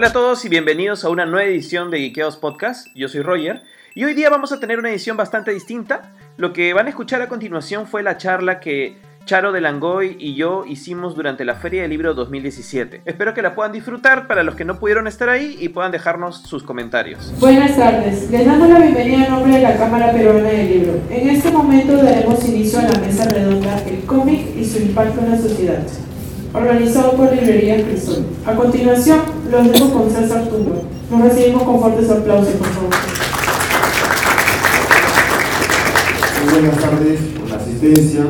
[0.00, 2.86] Hola a todos y bienvenidos a una nueva edición de Geekeados Podcast.
[2.94, 3.64] Yo soy Roger
[3.94, 6.12] y hoy día vamos a tener una edición bastante distinta.
[6.38, 8.96] Lo que van a escuchar a continuación fue la charla que
[9.26, 13.02] Charo de Langoy y yo hicimos durante la Feria del Libro 2017.
[13.04, 16.44] Espero que la puedan disfrutar para los que no pudieron estar ahí y puedan dejarnos
[16.44, 17.34] sus comentarios.
[17.38, 20.98] Buenas tardes, les damos la bienvenida en nombre de la Cámara Peruana del Libro.
[21.10, 25.30] En este momento daremos inicio a la mesa redonda El cómic y su impacto en
[25.32, 25.86] la sociedad
[26.52, 28.26] organizado por Librería Crisol.
[28.46, 29.20] A continuación,
[29.50, 30.82] los dejo con César Tumbo.
[31.10, 32.90] Nos recibimos con fuertes aplausos, por favor.
[36.44, 38.20] Muy buenas tardes por la asistencia.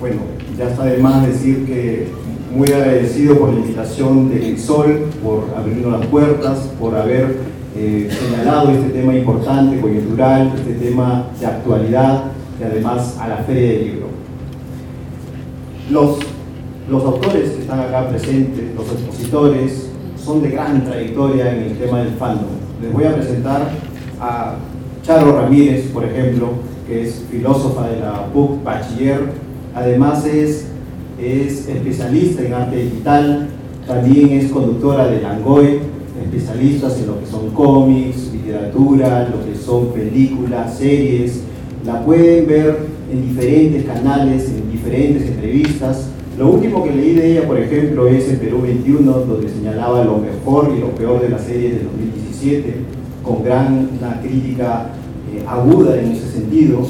[0.00, 0.20] Bueno,
[0.56, 2.08] ya está de más decir que
[2.54, 7.36] muy agradecido por la invitación de Crisol, por abrirnos las puertas, por haber
[7.76, 12.24] eh, señalado este tema importante, coyuntural, este tema de actualidad
[12.58, 14.06] y además a la Feria del Libro.
[15.90, 16.18] Los
[16.88, 22.00] los autores que están acá presentes, los expositores, son de gran trayectoria en el tema
[22.00, 22.46] del fandom.
[22.80, 23.70] Les voy a presentar
[24.20, 24.56] a
[25.02, 26.48] Charo Ramírez, por ejemplo,
[26.86, 29.32] que es filósofa de la PUC Bachiller,
[29.74, 30.66] además es,
[31.20, 33.48] es especialista en arte digital,
[33.86, 35.80] también es conductora de Langoy,
[36.22, 41.42] especialistas en lo que son cómics, literatura, lo que son películas, series.
[41.84, 42.78] La pueden ver
[43.12, 46.10] en diferentes canales, en diferentes entrevistas.
[46.38, 50.18] Lo último que leí de ella, por ejemplo, es en Perú 21, donde señalaba lo
[50.18, 52.74] mejor y lo peor de la serie del 2017,
[53.22, 54.90] con gran una crítica
[55.32, 56.80] eh, aguda en ese sentido.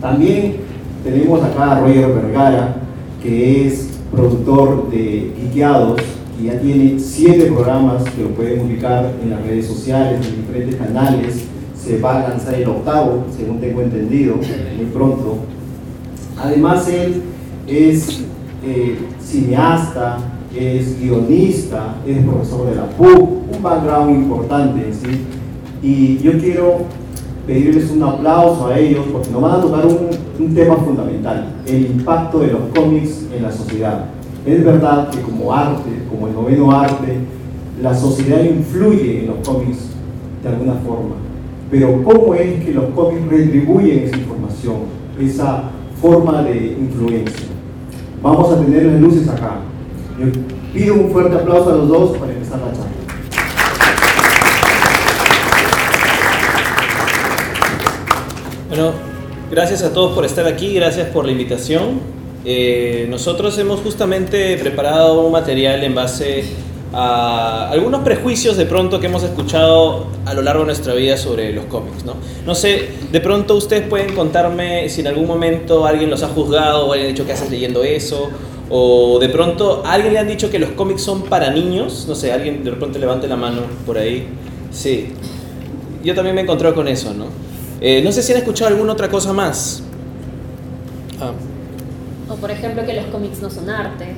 [0.00, 0.56] También
[1.04, 2.76] tenemos acá a Roger Vergara,
[3.22, 6.00] que es productor de Quiqueados,
[6.38, 10.76] que ya tiene siete programas que lo pueden ubicar en las redes sociales, en diferentes
[10.76, 11.44] canales.
[11.76, 15.40] Se va a lanzar el octavo, según tengo entendido, muy pronto.
[16.38, 17.22] Además, él
[17.66, 18.25] es
[18.66, 20.18] eh, cineasta,
[20.54, 25.20] es guionista, es profesor de la PUC, un background importante, ¿sí?
[25.82, 26.78] Y yo quiero
[27.46, 31.86] pedirles un aplauso a ellos porque nos van a tocar un, un tema fundamental, el
[31.86, 34.06] impacto de los cómics en la sociedad.
[34.44, 37.18] Es verdad que como arte, como el noveno arte,
[37.80, 39.90] la sociedad influye en los cómics
[40.42, 41.16] de alguna forma,
[41.70, 44.76] pero ¿cómo es que los cómics retribuyen esa información,
[45.20, 45.64] esa
[46.00, 47.45] forma de influencia?
[48.26, 49.60] Vamos a tener las luces acá.
[50.18, 50.26] Yo
[50.74, 52.90] pido un fuerte aplauso a los dos para empezar la charla.
[58.68, 58.90] Bueno,
[59.48, 62.00] gracias a todos por estar aquí, gracias por la invitación.
[62.44, 66.46] Eh, nosotros hemos justamente preparado un material en base
[66.92, 71.52] a algunos prejuicios de pronto que hemos escuchado a lo largo de nuestra vida sobre
[71.52, 72.14] los cómics, ¿no?
[72.44, 76.86] No sé, de pronto ustedes pueden contarme si en algún momento alguien los ha juzgado
[76.86, 78.30] o alguien ha dicho que haces leyendo eso,
[78.70, 82.32] o de pronto alguien le han dicho que los cómics son para niños, no sé,
[82.32, 84.28] alguien de repente levante la mano por ahí.
[84.70, 85.08] Sí,
[86.02, 87.26] yo también me he encontrado con eso, ¿no?
[87.80, 89.82] Eh, no sé si han escuchado alguna otra cosa más.
[91.20, 91.32] Ah.
[92.28, 94.14] O por ejemplo que los cómics no son arte.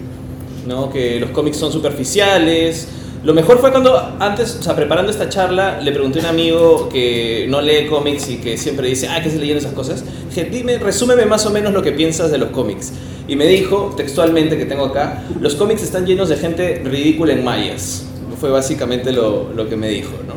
[0.69, 0.91] ¿No?
[0.91, 2.89] que los cómics son superficiales.
[3.25, 6.89] Lo mejor fue cuando antes, o sea, preparando esta charla, le pregunté a un amigo
[6.89, 10.05] que no lee cómics y que siempre dice, ah, ¿qué se leyendo esas cosas?
[10.29, 12.93] Dije, dime, resúmeme más o menos lo que piensas de los cómics.
[13.27, 17.43] Y me dijo, textualmente que tengo acá, los cómics están llenos de gente ridícula en
[17.43, 18.07] mayas.
[18.39, 20.35] Fue básicamente lo, lo que me dijo, ¿no?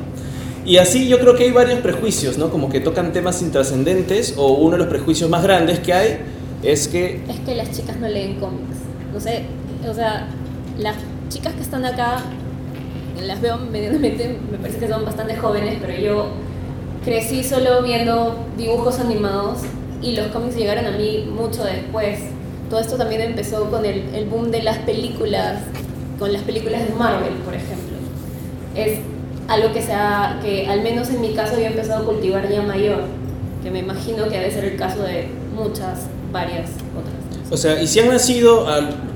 [0.65, 2.49] Y así yo creo que hay varios prejuicios, ¿no?
[2.49, 6.17] Como que tocan temas intrascendentes o uno de los prejuicios más grandes que hay
[6.63, 7.21] es que...
[7.29, 8.77] Es que las chicas no leen cómics.
[9.13, 9.43] No sé,
[9.89, 10.27] o sea,
[10.77, 10.95] las
[11.29, 12.17] chicas que están acá,
[13.21, 16.27] las veo medianamente, me parece que son bastante jóvenes, pero yo
[17.03, 19.59] crecí solo viendo dibujos animados
[20.01, 22.19] y los cómics llegaron a mí mucho después.
[22.69, 25.59] Todo esto también empezó con el, el boom de las películas,
[26.17, 27.97] con las películas de Marvel, por ejemplo.
[28.75, 28.99] Es
[29.47, 32.61] algo que, sea, que al menos en mi caso yo he empezado a cultivar ya
[32.61, 33.01] mayor,
[33.61, 37.51] que me imagino que debe ser el caso de muchas, varias otras.
[37.51, 38.65] O sea, y si han nacido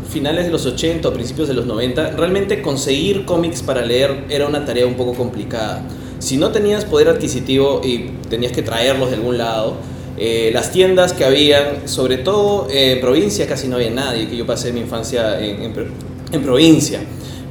[0.09, 4.47] finales de los 80 o principios de los 90, realmente conseguir cómics para leer era
[4.47, 5.83] una tarea un poco complicada.
[6.19, 9.75] Si no tenías poder adquisitivo y tenías que traerlos de algún lado,
[10.18, 14.45] eh, las tiendas que habían, sobre todo en provincia, casi no había nadie, que yo
[14.45, 15.74] pasé mi infancia en, en,
[16.31, 17.01] en provincia.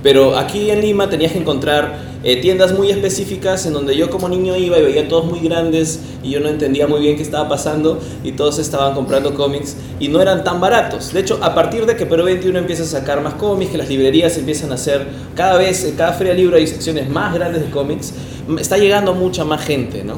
[0.03, 4.31] Pero aquí en Lima tenías que encontrar eh, tiendas muy específicas en donde yo como
[4.31, 7.51] niño iba y veía todos muy grandes y yo no entendía muy bien qué estaba
[7.51, 11.13] pasando y todos estaban comprando cómics y no eran tan baratos.
[11.13, 13.91] De hecho, a partir de que Perú 21 empieza a sacar más cómics, que las
[13.91, 17.71] librerías empiezan a hacer cada vez, en cada feria libro hay secciones más grandes de
[17.71, 18.15] cómics,
[18.59, 20.15] está llegando mucha más gente, ¿no?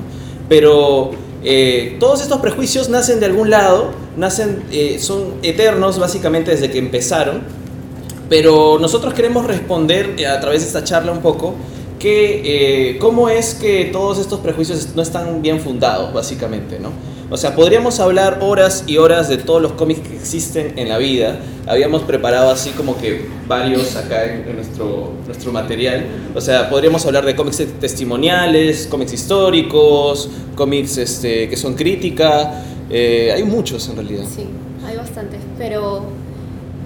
[0.49, 1.11] Pero
[1.43, 6.79] eh, todos estos prejuicios nacen de algún lado, nacen, eh, son eternos básicamente desde que
[6.79, 7.67] empezaron
[8.29, 11.55] pero nosotros queremos responder a través de esta charla un poco
[11.98, 16.90] que, eh, cómo es que todos estos prejuicios no están bien fundados, básicamente, ¿no?
[17.28, 20.98] O sea, podríamos hablar horas y horas de todos los cómics que existen en la
[20.98, 21.40] vida.
[21.66, 26.04] Habíamos preparado así como que varios acá en, en nuestro, nuestro material.
[26.37, 32.62] O sea, podríamos hablar de cómics testimoniales, cómics históricos, cómics este, que son crítica.
[32.90, 34.25] Eh, hay muchos en realidad.
[34.32, 34.46] Sí,
[34.87, 36.04] hay bastantes, pero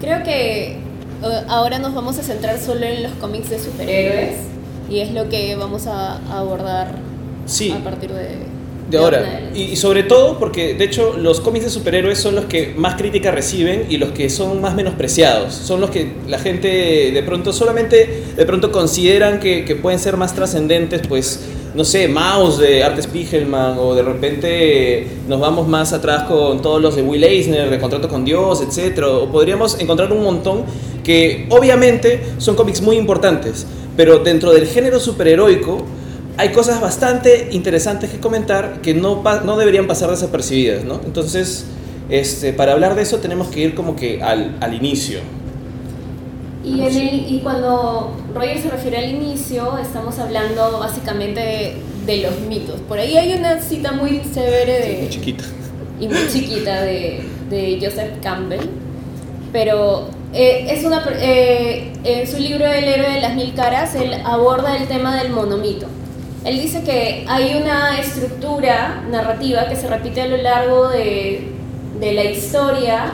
[0.00, 0.78] creo que eh,
[1.48, 4.36] ahora nos vamos a centrar solo en los cómics de superhéroes
[4.90, 6.88] y es lo que vamos a, a abordar
[7.46, 7.70] Sí.
[7.70, 8.28] a partir de,
[8.90, 12.74] De ahora y sobre todo porque, de hecho, los cómics de superhéroes son los que
[12.76, 15.54] más crítica reciben y los que son más menospreciados.
[15.54, 20.16] Son los que la gente de pronto solamente de pronto consideran que, que pueden ser
[20.16, 21.40] más trascendentes, pues,
[21.74, 26.80] no sé, Maus de Art Spiegelman o de repente nos vamos más atrás con todos
[26.80, 29.04] los de Will Eisner, de Contrato con Dios, etc.
[29.04, 30.64] O podríamos encontrar un montón
[31.04, 33.66] que obviamente son cómics muy importantes,
[34.00, 35.84] pero dentro del género superheroico
[36.38, 41.02] hay cosas bastante interesantes que comentar que no, no deberían pasar desapercibidas, ¿no?
[41.04, 41.66] Entonces,
[42.08, 45.18] este, para hablar de eso tenemos que ir como que al, al inicio.
[46.64, 51.74] Y, en el- y cuando Roger se refiere al inicio, estamos hablando básicamente de,
[52.06, 52.80] de los mitos.
[52.88, 55.44] Por ahí hay una cita muy severe de, Muy chiquita.
[56.00, 57.20] y muy chiquita de,
[57.50, 58.60] de Joseph Campbell,
[59.52, 64.14] pero eh, es una, eh, en su libro El héroe de las mil caras, él
[64.24, 65.86] aborda el tema del monomito.
[66.44, 71.48] Él dice que hay una estructura narrativa que se repite a lo largo de,
[72.00, 73.12] de la historia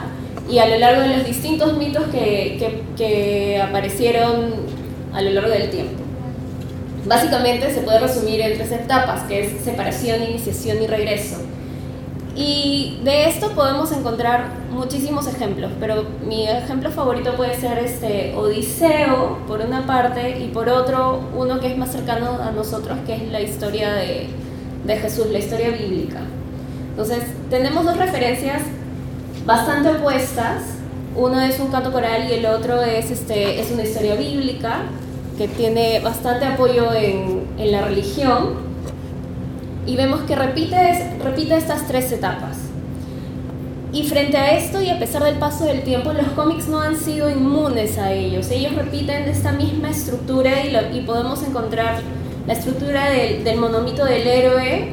[0.49, 4.53] y a lo largo de los distintos mitos que, que- que aparecieron
[5.13, 6.03] a lo largo del tiempo.
[7.05, 11.37] Básicamente se puede resumir en tres etapas, que es separación, iniciación y regreso.
[12.37, 19.39] Y de esto podemos encontrar muchísimos ejemplos, pero mi ejemplo favorito puede ser este Odiseo,
[19.47, 23.31] por una parte, y por otro, uno que es más cercano a nosotros, que es
[23.31, 24.27] la historia de,
[24.85, 26.19] de Jesús, la historia bíblica.
[26.91, 28.61] Entonces, tenemos dos referencias
[29.43, 30.61] bastante opuestas.
[31.15, 34.83] Uno es un canto coral y el otro es, este, es una historia bíblica
[35.39, 38.66] que tiene bastante apoyo en, en la religión
[39.87, 42.57] y vemos que repite, repite estas tres etapas.
[43.93, 46.95] Y frente a esto y a pesar del paso del tiempo, los cómics no han
[46.97, 48.49] sido inmunes a ellos.
[48.51, 52.01] Ellos repiten esta misma estructura y, lo- y podemos encontrar
[52.45, 54.89] la estructura del, del monomito del héroe,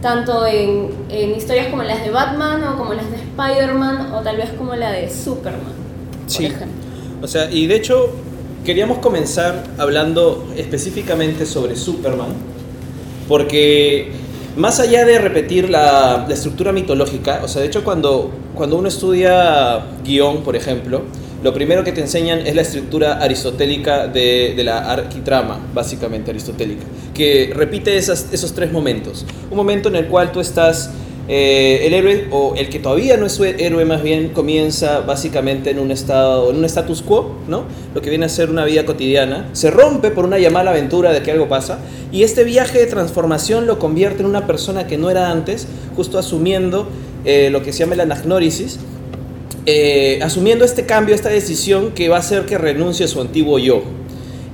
[0.00, 4.36] tanto en, en historias como las de Batman o como las de Spider-Man o tal
[4.38, 5.60] vez como la de Superman.
[6.22, 6.46] por Sí.
[6.46, 6.66] ejemplo.
[7.22, 8.10] O sea, y de hecho
[8.64, 12.28] queríamos comenzar hablando específicamente sobre Superman,
[13.28, 14.10] porque
[14.56, 19.86] más allá de repetir la, estructura mitológica, o sea, de hecho cuando, cuando uno estudia
[20.04, 21.02] guion, por ejemplo,
[21.42, 26.84] lo primero que te enseñan es la estructura aristotélica de, de la arquitrama, básicamente aristotélica,
[27.14, 29.26] que repite esas, esos tres momentos.
[29.50, 30.90] Un momento en el cual tú estás,
[31.34, 35.78] eh, el héroe, o el que todavía no es héroe más bien, comienza básicamente en
[35.78, 37.64] un estado, en un status quo, ¿no?
[37.94, 41.22] Lo que viene a ser una vida cotidiana, se rompe por una llamada aventura de
[41.22, 41.78] que algo pasa,
[42.12, 46.18] y este viaje de transformación lo convierte en una persona que no era antes, justo
[46.18, 46.86] asumiendo
[47.24, 48.78] eh, lo que se llama la anagnórisis,
[49.64, 53.58] eh, asumiendo este cambio, esta decisión que va a hacer que renuncie a su antiguo
[53.58, 53.82] yo.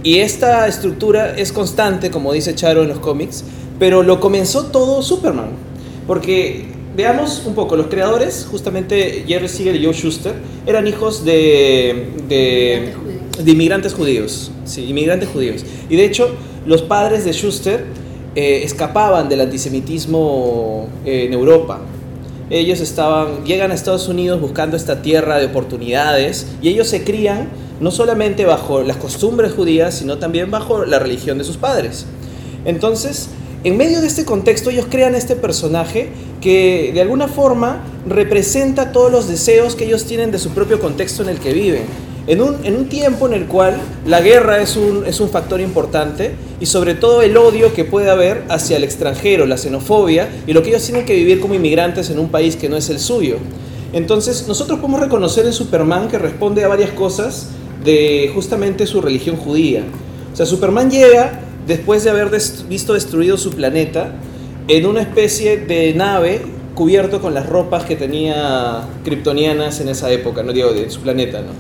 [0.04, 3.42] Y esta estructura es constante, como dice Charo en los cómics,
[3.80, 5.66] pero lo comenzó todo Superman.
[6.08, 6.64] Porque
[6.96, 10.34] veamos un poco, los creadores, justamente Jerry Siegel y Joe Schuster,
[10.66, 12.94] eran hijos de, de,
[13.44, 14.50] de inmigrantes judíos.
[14.64, 15.64] Sí, inmigrantes judíos.
[15.88, 16.30] Y de hecho,
[16.66, 17.84] los padres de Schuster
[18.34, 21.80] eh, escapaban del antisemitismo eh, en Europa.
[22.50, 27.48] Ellos estaban, llegan a Estados Unidos buscando esta tierra de oportunidades y ellos se crían
[27.80, 32.06] no solamente bajo las costumbres judías, sino también bajo la religión de sus padres.
[32.64, 33.28] Entonces,
[33.64, 36.10] en medio de este contexto, ellos crean este personaje
[36.40, 41.22] que de alguna forma representa todos los deseos que ellos tienen de su propio contexto
[41.22, 41.82] en el que viven.
[42.28, 45.60] En un, en un tiempo en el cual la guerra es un, es un factor
[45.60, 50.52] importante y sobre todo el odio que puede haber hacia el extranjero, la xenofobia y
[50.52, 53.00] lo que ellos tienen que vivir como inmigrantes en un país que no es el
[53.00, 53.38] suyo.
[53.92, 57.48] Entonces nosotros podemos reconocer en Superman que responde a varias cosas
[57.82, 59.82] de justamente su religión judía.
[60.32, 62.30] O sea, Superman llega después de haber
[62.68, 64.14] visto destruido su planeta
[64.66, 66.40] en una especie de nave
[66.74, 71.40] cubierto con las ropas que tenía kryptonianas en esa época, no digo de su planeta,
[71.40, 71.50] ¿no?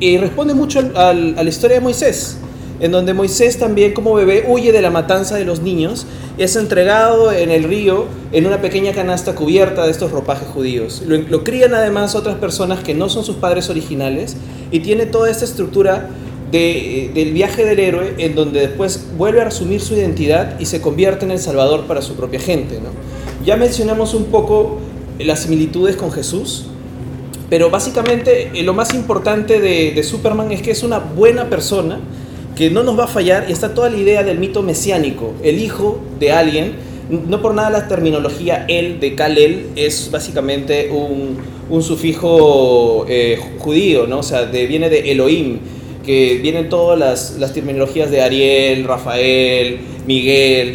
[0.00, 2.38] Y responde mucho a la historia de Moisés,
[2.80, 6.56] en donde Moisés también como bebé huye de la matanza de los niños y es
[6.56, 11.02] entregado en el río en una pequeña canasta cubierta de estos ropajes judíos.
[11.06, 14.36] Lo, lo crían además otras personas que no son sus padres originales
[14.72, 16.08] y tiene toda esta estructura
[16.52, 20.80] de, del viaje del héroe en donde después vuelve a asumir su identidad y se
[20.80, 22.78] convierte en el salvador para su propia gente.
[23.44, 24.78] Ya mencionamos un poco
[25.18, 26.66] las similitudes con Jesús,
[27.48, 32.00] pero básicamente eh, lo más importante de, Superman es que es una buena persona
[32.54, 35.58] que no nos va a fallar y está toda la idea del mito mesiánico, el
[35.58, 36.74] hijo de alguien,
[37.10, 44.06] no por nada la terminología el de Kal-El es básicamente un, un sufijo eh, judío,
[44.06, 44.18] ¿no?
[44.18, 45.58] o sea, de, viene de Elohim,
[46.04, 50.74] que vienen todas las, las terminologías de Ariel, Rafael, Miguel,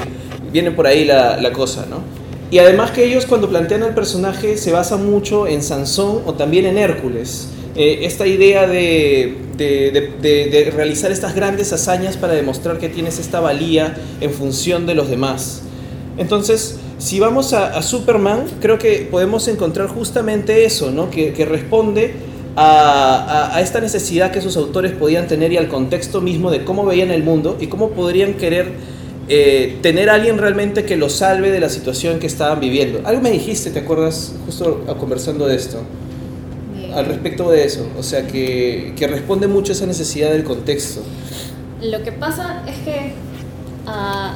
[0.52, 2.02] viene por ahí la, la cosa, ¿no?
[2.50, 6.66] Y además que ellos cuando plantean al personaje se basan mucho en Sansón o también
[6.66, 7.50] en Hércules.
[7.76, 9.92] Eh, esta idea de, de,
[10.22, 15.10] de, realizar estas grandes hazañas para demostrar que tienes esta valía en función de los
[15.10, 15.62] demás.
[16.18, 21.12] Entonces, si vamos a, a Superman, creo que podemos encontrar justamente eso, ¿no?
[21.12, 22.16] que, que responde
[22.60, 26.66] a, a, a, esta necesidad que sus autores podían tener y al contexto mismo de
[26.66, 28.74] cómo veían el mundo y cómo podrían querer
[29.30, 33.02] eh, tener a alguien realmente que los salve de la situación que estaban viviendo.
[33.06, 34.34] Algo me dijiste, ¿te acuerdas?
[34.46, 35.82] Justo conversando de esto.
[36.96, 37.88] Al respecto de eso.
[38.00, 41.02] O sea, que, que responde mucho a esa necesidad del contexto.
[41.80, 43.14] Lo que pasa es que
[43.86, 44.34] uh,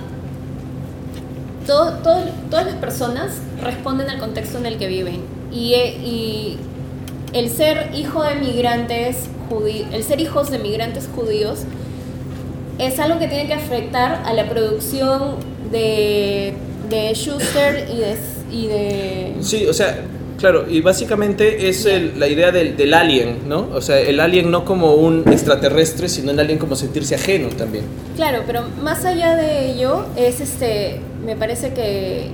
[1.65, 3.31] todo, todo, todas las personas
[3.63, 5.21] responden al contexto en el que viven.
[5.51, 6.59] Y, y
[7.33, 11.61] el ser hijo de migrantes judíos, el ser hijos de migrantes judíos
[12.79, 15.35] es algo que tiene que afectar a la producción
[15.71, 16.53] de,
[16.89, 18.17] de Schuster y de,
[18.51, 19.35] y de...
[19.41, 20.03] Sí, o sea,
[20.39, 23.69] claro, y básicamente es el, la idea del, del, alien, ¿no?
[23.73, 27.85] O sea, el alien no como un extraterrestre, sino el alien como sentirse ajeno también.
[28.15, 32.31] Claro, pero más allá de ello, es este, me parece que,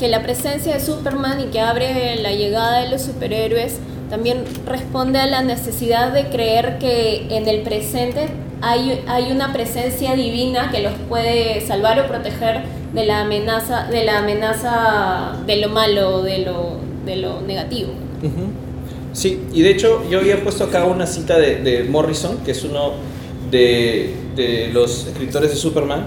[0.00, 3.78] que la presencia de Superman y que abre la llegada de los superhéroes
[4.08, 8.28] también responde a la necesidad de creer que en el presente
[8.62, 12.62] hay, hay una presencia divina que los puede salvar o proteger
[12.94, 17.90] de la amenaza, de la amenaza de lo malo, de lo, de lo negativo.
[19.12, 22.64] Sí, y de hecho yo había puesto acá una cita de, de Morrison, que es
[22.64, 22.92] uno
[23.50, 26.06] de, de, los escritores de Superman,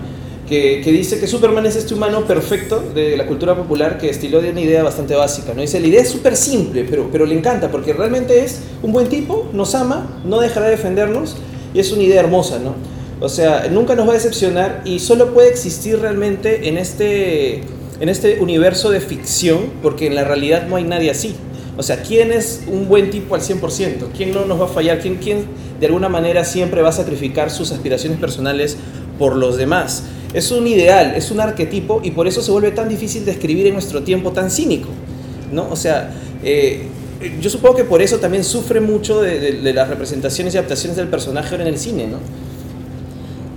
[0.49, 4.49] que, dice que Superman es este humano perfecto de la cultura popular que estiló de
[4.49, 5.53] una idea bastante básica.
[5.53, 5.61] ¿no?
[5.61, 9.07] Dice, la idea es súper simple, pero, pero le encanta, porque realmente es un buen
[9.07, 11.37] tipo, nos ama, no dejará de defendernos,
[11.71, 12.73] y es una idea hermosa, ¿no?
[13.21, 17.61] O sea, nunca nos va a decepcionar y solo puede existir realmente en este,
[17.99, 21.35] en este universo de ficción, porque en la realidad no hay nadie así.
[21.77, 24.07] O sea, ¿quién es un buen tipo al 100%?
[24.15, 24.99] ¿Quién no nos va a fallar?
[24.99, 25.45] ¿Quién, quién
[25.79, 28.77] de alguna manera siempre va a sacrificar sus aspiraciones personales
[29.19, 30.03] por los demás?
[30.33, 33.67] Es un ideal, es un arquetipo y por eso se vuelve tan difícil de escribir
[33.67, 34.89] en nuestro tiempo tan cínico,
[35.51, 35.67] ¿no?
[35.69, 36.11] O sea,
[36.43, 36.87] eh,
[37.41, 40.95] yo supongo que por eso también sufre mucho de, de, de, las representaciones y adaptaciones
[40.97, 42.17] del personaje en el cine, ¿no?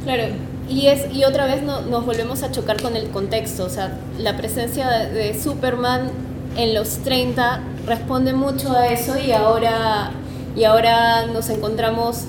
[0.04, 0.24] Claro,
[0.68, 3.98] y, es, y otra vez no, nos volvemos a chocar con el contexto, o sea,
[4.18, 6.10] la presencia de, de, Superman
[6.56, 10.10] en los 30 responde mucho a eso y ahora,
[10.56, 12.24] y ahora nos encontramos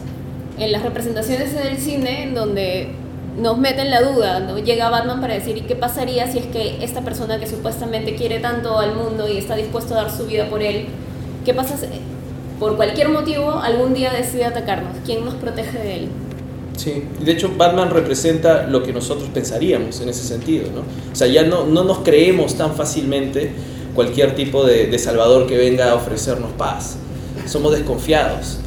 [0.59, 2.91] en las representaciones en el cine en donde
[3.37, 4.59] nos meten la duda, ¿no?
[4.59, 8.39] Llega Batman para decir, ¿y qué pasaría si es que esta persona que supuestamente quiere
[8.39, 10.85] tanto al mundo y está dispuesto a dar su vida por él,
[11.45, 11.87] ¿qué pasa si
[12.59, 14.97] por cualquier motivo algún día decide atacarnos?
[15.05, 16.09] ¿Quién nos protege de él?
[16.77, 20.81] Sí, de hecho Batman representa lo que nosotros pensaríamos en ese sentido, ¿no?
[21.11, 23.51] O sea, ya no, no nos creemos tan fácilmente
[23.95, 26.97] cualquier tipo de, de salvador que venga a ofrecernos paz.
[27.45, 28.59] Somos desconfiados.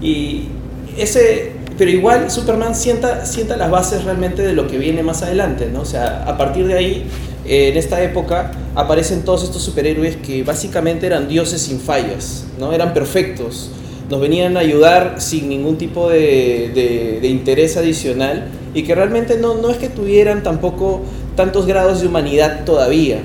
[0.00, 0.48] Y
[0.96, 5.70] ese, pero igual Superman sienta, sienta las bases realmente de lo que viene más adelante,
[5.72, 5.82] ¿no?
[5.82, 7.06] O sea, a partir de ahí,
[7.46, 12.72] eh, en esta época, aparecen todos estos superhéroes que básicamente eran dioses sin fallas, ¿no?
[12.72, 13.70] Eran perfectos,
[14.10, 19.38] nos venían a ayudar sin ningún tipo de, de, de interés adicional y que realmente
[19.38, 21.02] no, no es que tuvieran tampoco
[21.36, 23.20] tantos grados de humanidad todavía.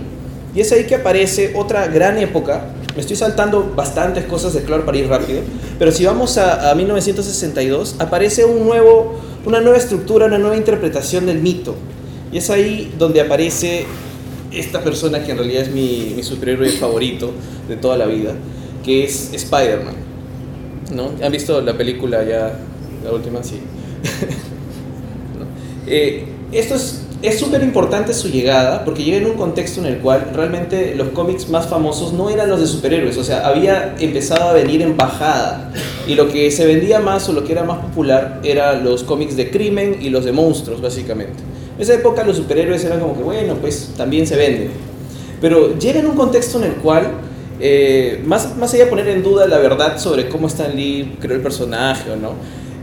[0.53, 4.85] Y es ahí que aparece otra gran época, me estoy saltando bastantes cosas de Clark
[4.85, 5.41] para ir rápido,
[5.79, 11.75] pero si vamos a, a 1962, aparece una nueva estructura, una nueva interpretación del mito.
[12.31, 13.85] Y es ahí donde aparece
[14.51, 17.31] esta persona que en realidad es mi, superhéroe favorito
[17.67, 18.33] de toda la vida,
[18.83, 19.95] que es Spider-Man.
[20.93, 21.11] ¿No?
[21.23, 22.59] ¿Han visto la película ya,
[23.03, 23.43] la última?
[23.43, 23.59] Sí.
[25.85, 26.23] Eh,
[26.53, 30.31] esto es es súper importante su llegada porque llega en un contexto en el cual
[30.33, 34.53] realmente los cómics más famosos no eran los de superhéroes, o sea, había empezado a
[34.53, 35.71] venir en bajada
[36.05, 39.37] y lo que se vendía más o lo que era más popular eran los cómics
[39.37, 41.41] de crimen y los de monstruos, básicamente.
[41.77, 44.71] En esa época los superhéroes eran como que, bueno, pues también se venden.
[45.39, 47.07] Pero llega en un contexto en el cual,
[47.61, 51.37] eh, más, más allá de poner en duda la verdad sobre cómo Stan Lee creó
[51.37, 52.33] el personaje o no,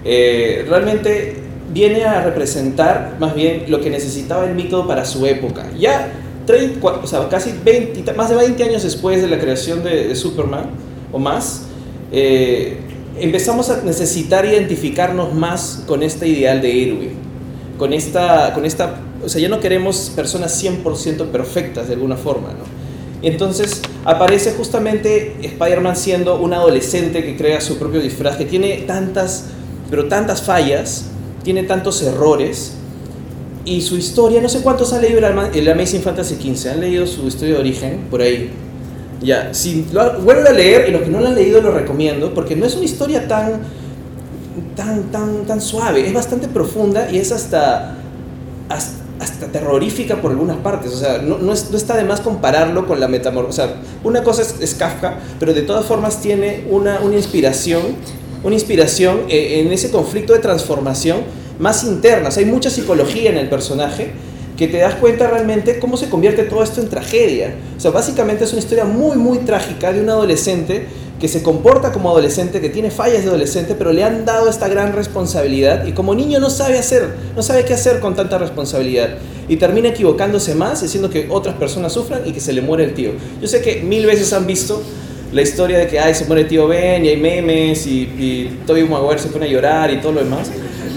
[0.02, 5.66] eh, realmente viene a representar más bien lo que necesitaba el mito para su época.
[5.78, 6.12] Ya
[6.46, 10.16] 30, o sea, casi 20, más de 20 años después de la creación de, de
[10.16, 10.70] Superman
[11.12, 11.62] o más,
[12.12, 12.78] eh,
[13.18, 17.10] empezamos a necesitar identificarnos más con este ideal de héroe,
[17.78, 22.48] con esta, con esta, o sea, ya no queremos personas 100% perfectas de alguna forma,
[22.48, 22.80] ¿no?
[23.22, 29.46] Entonces aparece justamente Spider-Man siendo un adolescente que crea su propio disfraz, que tiene tantas,
[29.90, 31.06] pero tantas fallas,
[31.42, 32.74] tiene tantos errores,
[33.64, 37.26] y su historia, no sé cuántos han leído el Amazing Fantasy XV, han leído su
[37.26, 38.50] historia de origen por ahí.
[39.22, 42.32] Ya, si lo vuelven a leer y los que no lo han leído lo recomiendo
[42.32, 43.60] porque no es una historia tan
[44.74, 47.96] tan tan tan suave, es bastante profunda y es hasta
[48.70, 53.08] hasta, terrorífica por algunas partes, o sea, no, no, está de más compararlo con la
[53.08, 57.82] metamorfosis, o sea, una cosa es, Kafka, pero de todas formas tiene una, una inspiración,
[58.42, 61.18] una inspiración eh, en ese conflicto de transformación
[61.58, 64.12] más interna, hay mucha psicología en el personaje
[64.56, 67.54] que te das cuenta realmente cómo se convierte todo esto en tragedia.
[67.76, 70.86] O sea, básicamente es una historia muy, muy trágica de un adolescente
[71.18, 74.68] que se comporta como adolescente, que tiene fallas de adolescente, pero le han dado esta
[74.68, 79.16] gran responsabilidad y como niño no sabe hacer, no sabe qué hacer con tanta responsabilidad.
[79.48, 82.94] Y termina equivocándose más, haciendo que otras personas sufran y que se le muere el
[82.94, 83.12] tío.
[83.40, 84.82] Yo sé que mil veces han visto
[85.32, 88.84] la historia de que ay, se muere tío Ben y hay memes y, y Toby
[88.84, 90.50] Maguire se pone a llorar y todo lo demás,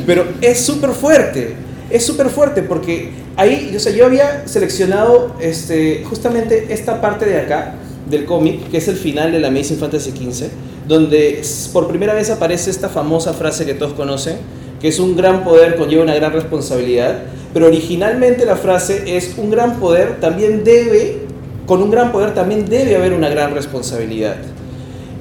[0.06, 1.64] pero es súper fuerte
[1.94, 7.40] es súper fuerte porque ahí, o sea, yo había seleccionado este, justamente esta parte de
[7.40, 7.76] acá
[8.10, 10.48] del cómic, que es el final de la Amazing Fantasy XV,
[10.88, 14.38] donde por primera vez aparece esta famosa frase que todos conocen,
[14.82, 17.20] que es un gran poder conlleva una gran responsabilidad,
[17.54, 21.23] pero originalmente la frase es un gran poder también debe,
[21.66, 24.36] con un gran poder también debe haber una gran responsabilidad.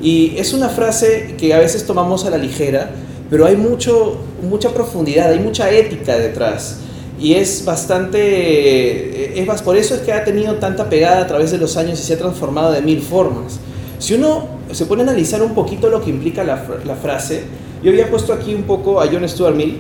[0.01, 2.91] Y es una frase que a veces tomamos a la ligera,
[3.31, 6.79] pero hay mucho, mucha profundidad, hay mucha ética detrás.
[7.21, 11.59] Y es bastante, es por eso es que ha tenido tanta pegada a través de
[11.59, 13.61] los años y se ha transformado de mil formas.
[14.01, 17.45] Si uno se pone a analizar un poquito lo que implica la, la frase,
[17.85, 19.79] yo había puesto aquí un poco a John Stuart Mill,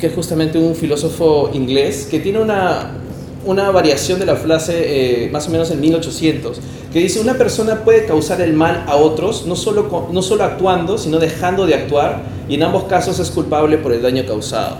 [0.00, 2.92] que es justamente un filósofo inglés, que tiene una,
[3.44, 6.60] una variación de la frase eh, más o menos en 1800,
[6.92, 10.98] que dice, una persona puede causar el mal a otros, no solo, no solo actuando,
[10.98, 14.76] sino dejando de actuar, y en ambos casos es culpable por el daño causado.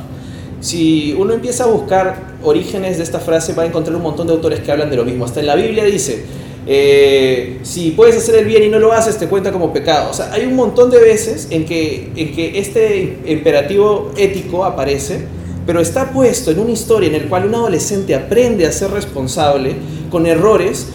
[0.61, 4.35] Si uno empieza a buscar orígenes de esta frase, va a encontrar un montón de
[4.35, 5.25] autores que hablan de lo mismo.
[5.25, 6.25] Hasta en la Biblia dice,
[6.67, 10.11] eh, si puedes hacer el bien y no lo haces, te cuenta como pecado.
[10.11, 15.27] O sea, hay un montón de veces en que, en que este imperativo ético aparece
[15.67, 19.77] pero está puesto en una historia en la cual un adolescente aprende a ser responsable
[20.11, 20.89] con errores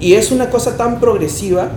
[0.00, 1.70] y es una cosa tan progresiva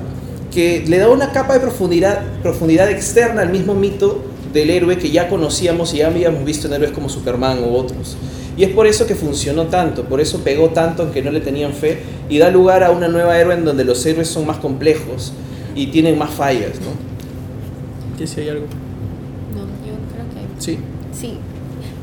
[0.53, 5.11] que le da una capa de profundidad, profundidad externa al mismo mito del héroe que
[5.11, 8.17] ya conocíamos y ya habíamos visto en héroes como Superman u otros.
[8.57, 11.41] Y es por eso que funcionó tanto, por eso pegó tanto en que no le
[11.41, 14.57] tenían fe y da lugar a una nueva héroe en donde los héroes son más
[14.57, 15.31] complejos
[15.75, 18.25] y tienen más fallas, ¿no?
[18.25, 18.65] si hay algo?
[19.53, 20.61] No, yo creo que...
[20.61, 20.79] Sí.
[21.13, 21.37] Sí,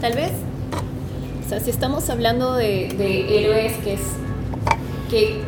[0.05, 0.33] Tal vez,
[1.43, 2.88] o sea, si estamos hablando de,
[3.38, 4.01] héroes que es
[5.09, 5.40] que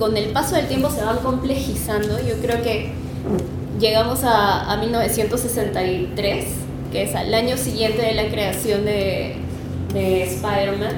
[0.00, 2.90] con el paso del tiempo se van complejizando, yo creo que
[3.78, 6.44] llegamos a, a 1963,
[6.90, 9.36] que es al año siguiente de la creación de,
[9.92, 10.96] de Spider-Man,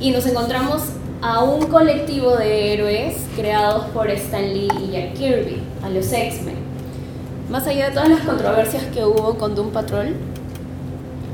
[0.00, 0.84] y nos encontramos
[1.20, 6.56] a un colectivo de héroes creados por Stan Lee y Jack Kirby, a los X-Men.
[7.50, 10.14] Más allá de todas las controversias que hubo con Doom Patrol,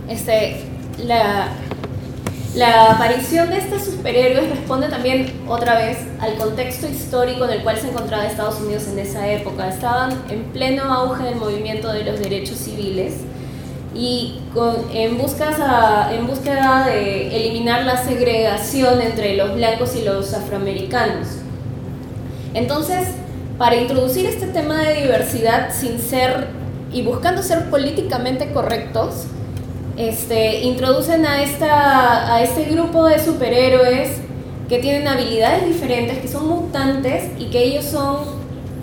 [0.09, 0.63] este,
[1.05, 1.49] la,
[2.55, 7.79] la aparición de estos superhéroes responde también otra vez al contexto histórico en el cual
[7.79, 9.69] se encontraba Estados Unidos en esa época.
[9.69, 13.15] Estaban en pleno auge del movimiento de los derechos civiles
[13.95, 14.41] y
[14.93, 21.29] en, busca en búsqueda de eliminar la segregación entre los blancos y los afroamericanos.
[22.55, 23.09] Entonces,
[23.59, 26.49] para introducir este tema de diversidad sin ser
[26.93, 29.27] y buscando ser políticamente correctos,
[29.97, 34.11] este, introducen a, esta, a este grupo de superhéroes
[34.69, 38.17] que tienen habilidades diferentes, que son mutantes y que ellos son,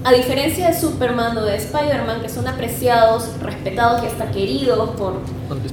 [0.03, 5.15] a diferencia de Superman o de Spider-Man, que son apreciados, respetados y hasta queridos por,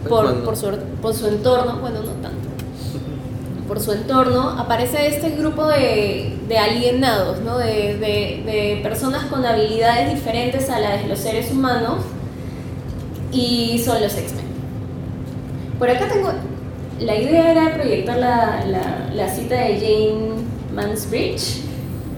[0.08, 2.48] por, por, su, por su entorno, bueno, no tanto,
[3.68, 7.58] por su entorno, aparece este grupo de, de alienados, ¿no?
[7.58, 11.98] de, de, de personas con habilidades diferentes a las de los seres humanos
[13.30, 14.47] y son los X-Men.
[15.78, 16.30] Por acá tengo,
[16.98, 18.64] la idea era proyectar la,
[19.14, 20.42] la, cita de Jane
[20.74, 21.62] Mansbridge,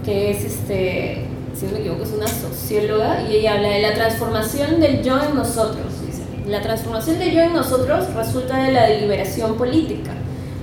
[0.03, 3.93] que es, este, si no me equivoco, es una socióloga, y ella habla de la
[3.93, 5.85] transformación del yo en nosotros.
[6.03, 6.23] Dice.
[6.47, 10.11] La transformación de yo en nosotros resulta de la deliberación política.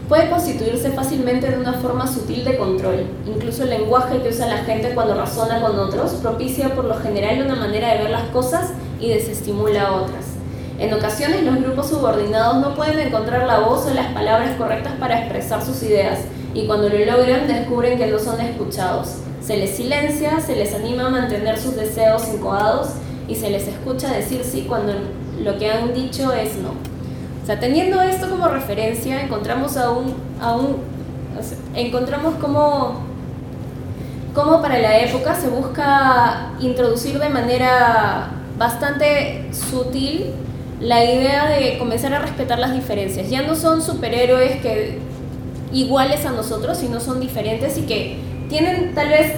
[0.09, 3.07] Puede constituirse fácilmente de una forma sutil de control.
[3.27, 7.43] Incluso el lenguaje que usa la gente cuando razona con otros propicia por lo general
[7.43, 10.38] una manera de ver las cosas y desestimula a otras.
[10.79, 15.19] En ocasiones los grupos subordinados no pueden encontrar la voz o las palabras correctas para
[15.19, 16.21] expresar sus ideas
[16.55, 19.17] y cuando lo logran descubren que no son escuchados.
[19.41, 22.91] Se les silencia, se les anima a mantener sus deseos incoados
[23.27, 24.93] y se les escucha decir sí cuando
[25.41, 26.71] lo que han dicho es no.
[27.43, 30.77] O sea, teniendo esto como referencia, encontramos a un, a un
[31.75, 33.01] encontramos como,
[34.33, 40.35] como para la época se busca introducir de manera bastante sutil
[40.81, 43.31] la idea de comenzar a respetar las diferencias.
[43.31, 44.99] Ya no son superhéroes que
[45.73, 49.33] iguales a nosotros, sino son diferentes y que tienen tal vez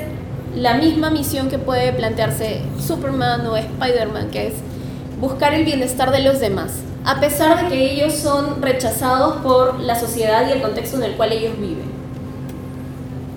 [0.54, 4.54] la misma misión que puede plantearse Superman o Spider-Man, que es
[5.20, 6.72] buscar el bienestar de los demás,
[7.04, 11.12] a pesar de que ellos son rechazados por la sociedad y el contexto en el
[11.12, 12.00] cual ellos viven.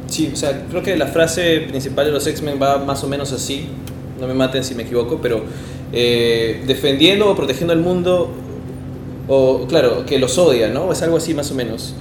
[0.08, 3.32] Sí, o sea, creo que la frase principal de los X-Men va más o menos
[3.32, 3.68] así,
[4.20, 5.44] no me maten si me equivoco, pero
[5.94, 8.32] eh, defendiendo o protegiendo al mundo,
[9.28, 10.92] o claro, que los odia, ¿no?
[10.92, 11.94] Es algo así más o menos.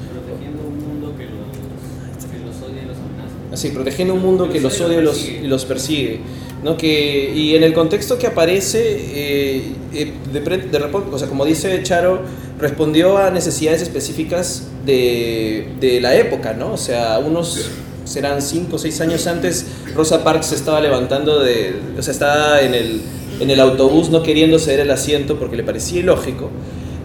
[3.52, 6.20] Así, protegiendo un mundo que los odia y los, los persigue.
[6.62, 6.76] ¿no?
[6.76, 11.83] Que, y en el contexto que aparece, eh, eh, de, de, o sea, como dice
[11.83, 12.22] Charo,
[12.59, 16.72] respondió a necesidades específicas de, de la época, ¿no?
[16.72, 17.68] O sea, unos
[18.05, 22.61] serán 5 o 6 años antes, Rosa Parks se estaba levantando de, o sea, estaba
[22.61, 23.02] en el,
[23.42, 26.50] en el autobús no queriendo ceder el asiento porque le parecía ilógico,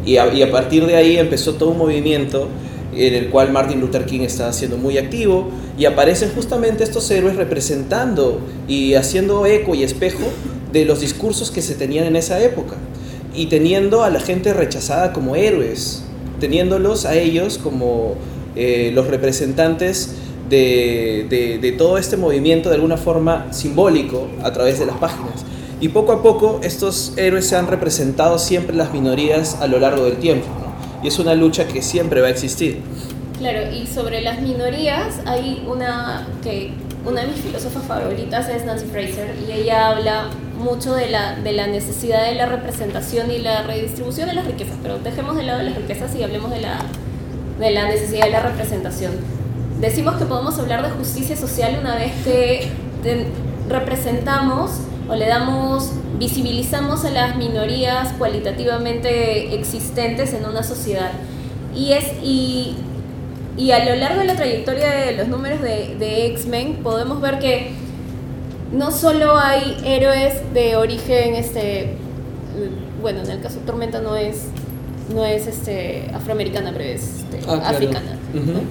[0.06, 2.48] y a, partir de ahí empezó todo un movimiento
[2.96, 7.36] en el cual Martin Luther King está siendo muy activo y aparecen justamente estos héroes
[7.36, 10.24] representando y haciendo eco y espejo
[10.72, 12.76] de los discursos que se tenían en esa época
[13.36, 16.04] y teniendo a la gente rechazada como héroes,
[16.40, 18.16] teniéndolos a ellos como
[18.56, 20.16] eh, los representantes
[20.50, 25.47] de todo este movimiento de alguna forma simbólico a través de las páginas.
[25.80, 30.06] Y poco a poco estos héroes se han representado siempre las minorías a lo largo
[30.06, 30.48] del tiempo.
[31.04, 32.82] y es una lucha que siempre va a existir.
[33.38, 36.74] Claro, y sobre las minorías hay una que
[37.06, 41.54] una de mis filósofas favoritas es Nancy Fraser y ella habla mucho de la, de
[41.54, 45.62] la necesidad de la representación y la redistribución de las riquezas, pero dejemos de lado
[45.62, 46.80] las riquezas y hablemos de la,
[47.60, 49.12] de la necesidad de la representación.
[49.80, 52.68] Decimos que podemos hablar de justicia social una vez que
[53.70, 54.72] representamos
[55.10, 61.12] o le damos, visibilizamos a las minorías cualitativamente existentes en una sociedad.
[61.76, 62.76] Y, es, y,
[63.56, 67.40] y a lo largo de la trayectoria de los números de, de X-Men podemos ver
[67.40, 67.72] que
[68.72, 71.96] no solo hay héroes de origen, este,
[73.02, 74.48] bueno, en el caso de Tormenta no es,
[75.14, 77.64] no es este, afroamericana, pero es este, ah, claro.
[77.64, 78.18] africana.
[78.34, 78.62] Uh -huh.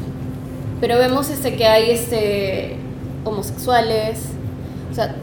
[0.80, 2.76] Pero vemos este, que hay este,
[3.24, 4.18] homosexuales,
[4.90, 5.14] o sea,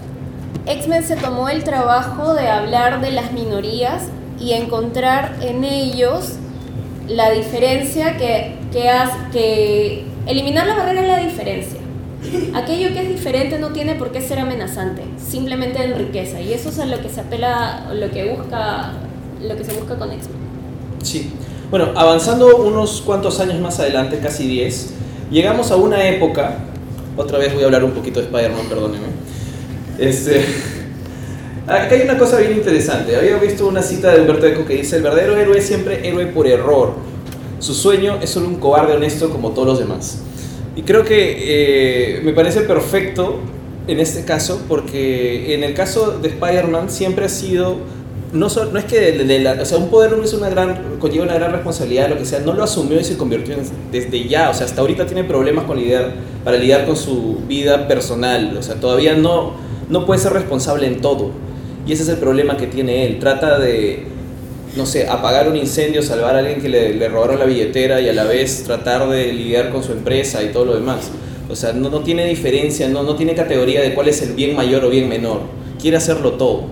[0.66, 4.04] X-Men se tomó el trabajo de hablar de las minorías
[4.40, 6.36] y encontrar en ellos
[7.08, 11.80] la diferencia que, que hace, que eliminar la barrera de la diferencia.
[12.54, 16.80] Aquello que es diferente no tiene por qué ser amenazante, simplemente enriquece y eso es
[16.80, 18.94] a lo que se apela, lo que busca,
[19.42, 20.38] lo que se busca con X-Men.
[21.04, 21.34] Sí.
[21.70, 24.94] Bueno, avanzando unos cuantos años más adelante, casi 10,
[25.30, 26.60] llegamos a una época,
[27.18, 29.23] otra vez voy a hablar un poquito de Spider-Man, perdónenme
[29.98, 30.46] este,
[31.68, 33.16] acá hay una cosa bien interesante.
[33.16, 36.28] Había visto una cita de Humberto Eco que dice, el verdadero héroe es siempre héroe
[36.28, 36.94] por error.
[37.60, 40.20] Su sueño es solo un cobarde honesto como todos los demás.
[40.76, 43.40] Y creo que eh, me parece perfecto
[43.88, 47.78] en este caso porque en el caso de Spider-Man siempre ha sido
[48.34, 52.18] no, es que o sea, un poder es una gran, conlleva una gran responsabilidad, lo
[52.18, 55.06] que sea, no lo asumió y se convirtió en, desde ya, o sea, hasta ahorita
[55.06, 59.54] tiene problemas con lidiar, para lidiar con su vida personal, o sea, todavía no,
[59.94, 61.30] no puede ser responsable en todo.
[61.86, 63.20] Y ese es el problema que tiene él.
[63.20, 64.06] Trata de,
[64.76, 68.14] no sé, apagar un incendio, salvar a alguien que le, robaron la billetera y a
[68.14, 71.12] la vez tratar de lidiar con su empresa y todo lo demás.
[71.48, 74.90] O sea, no, tiene diferencia, no, tiene categoría de cuál es el bien mayor o
[74.90, 75.42] bien menor.
[75.80, 76.64] Quiere hacerlo todo.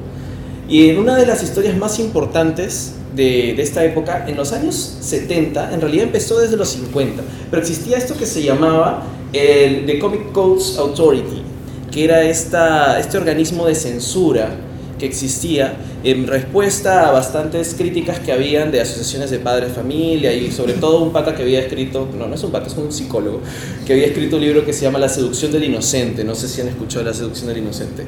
[0.67, 4.97] Y en una de las historias más importantes de, de, esta época, en los años
[4.99, 9.03] 70, en realidad empezó desde los 50, pero existía esto que se llamaba
[9.33, 11.50] el The Comic Codes Authority,
[11.91, 14.49] que era esta, este organismo de censura
[14.97, 20.31] que existía en respuesta a bastantes críticas que habían de asociaciones de padres de familia
[20.31, 22.91] y sobre todo un pata que había escrito, no, no es un pata, es un
[22.91, 23.41] psicólogo,
[23.85, 26.61] que había escrito un libro que se llama La seducción del inocente, no sé si
[26.61, 28.03] han escuchado La seducción del inocente.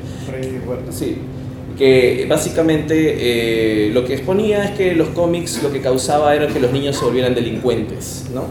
[0.91, 1.17] Sí.
[1.77, 6.59] que básicamente eh, lo que exponía es que los cómics lo que causaba era que
[6.59, 8.45] los niños se volvieran delincuentes, ¿no?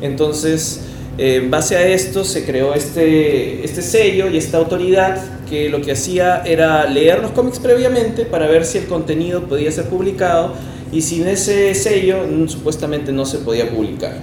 [0.00, 5.68] Entonces, eh, en base a esto se creó este, este sello y esta autoridad que
[5.68, 9.84] lo que hacía era leer los cómics previamente para ver si el contenido podía ser
[9.84, 10.54] publicado
[10.90, 14.16] y sin ese sello mm, supuestamente no se podía publicar.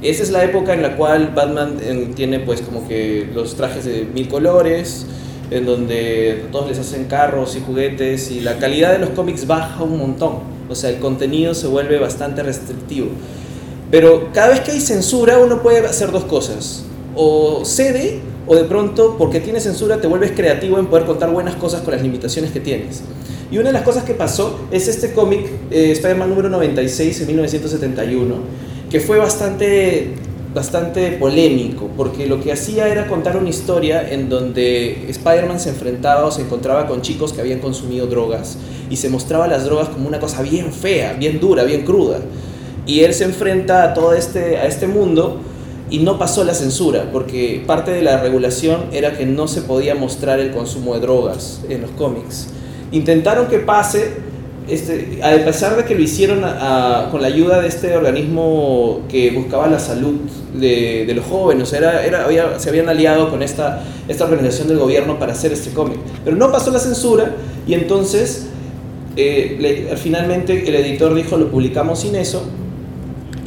[0.00, 3.84] Esa es la época en la cual Batman eh, tiene pues como que los trajes
[3.84, 5.06] de mil colores,
[5.50, 9.82] en donde todos les hacen carros y juguetes y la calidad de los cómics baja
[9.82, 10.40] un montón.
[10.68, 13.08] O sea, el contenido se vuelve bastante restrictivo.
[13.90, 16.84] Pero cada vez que hay censura uno puede hacer dos cosas.
[17.14, 21.56] O cede o de pronto porque tiene censura te vuelves creativo en poder contar buenas
[21.56, 23.02] cosas con las limitaciones que tienes.
[23.50, 27.26] Y una de las cosas que pasó es este cómic, eh, Spider-Man número 96 en
[27.28, 28.34] 1971,
[28.90, 30.14] que fue bastante
[30.54, 36.24] bastante polémico, porque lo que hacía era contar una historia en donde Spider-Man se enfrentaba
[36.24, 38.56] o se encontraba con chicos que habían consumido drogas
[38.88, 42.20] y se mostraba las drogas como una cosa bien fea, bien dura, bien cruda.
[42.88, 45.42] Y él se enfrenta a todo este, a este mundo
[45.90, 49.94] y no pasó la censura, porque parte de la regulación era que no se podía
[49.94, 52.48] mostrar el consumo de drogas en los cómics.
[52.90, 54.14] Intentaron que pase,
[54.68, 56.40] este, a pesar de que lo hicieron
[57.10, 60.14] con la ayuda de este organismo que buscaba la salud
[60.54, 65.32] de, los jóvenes, era, era, se habían aliado con esta, esta organización del gobierno para
[65.32, 65.98] hacer este cómic.
[66.24, 67.34] Pero no pasó la censura
[67.66, 68.46] y entonces
[69.16, 72.42] eh, finalmente el editor dijo lo publicamos sin eso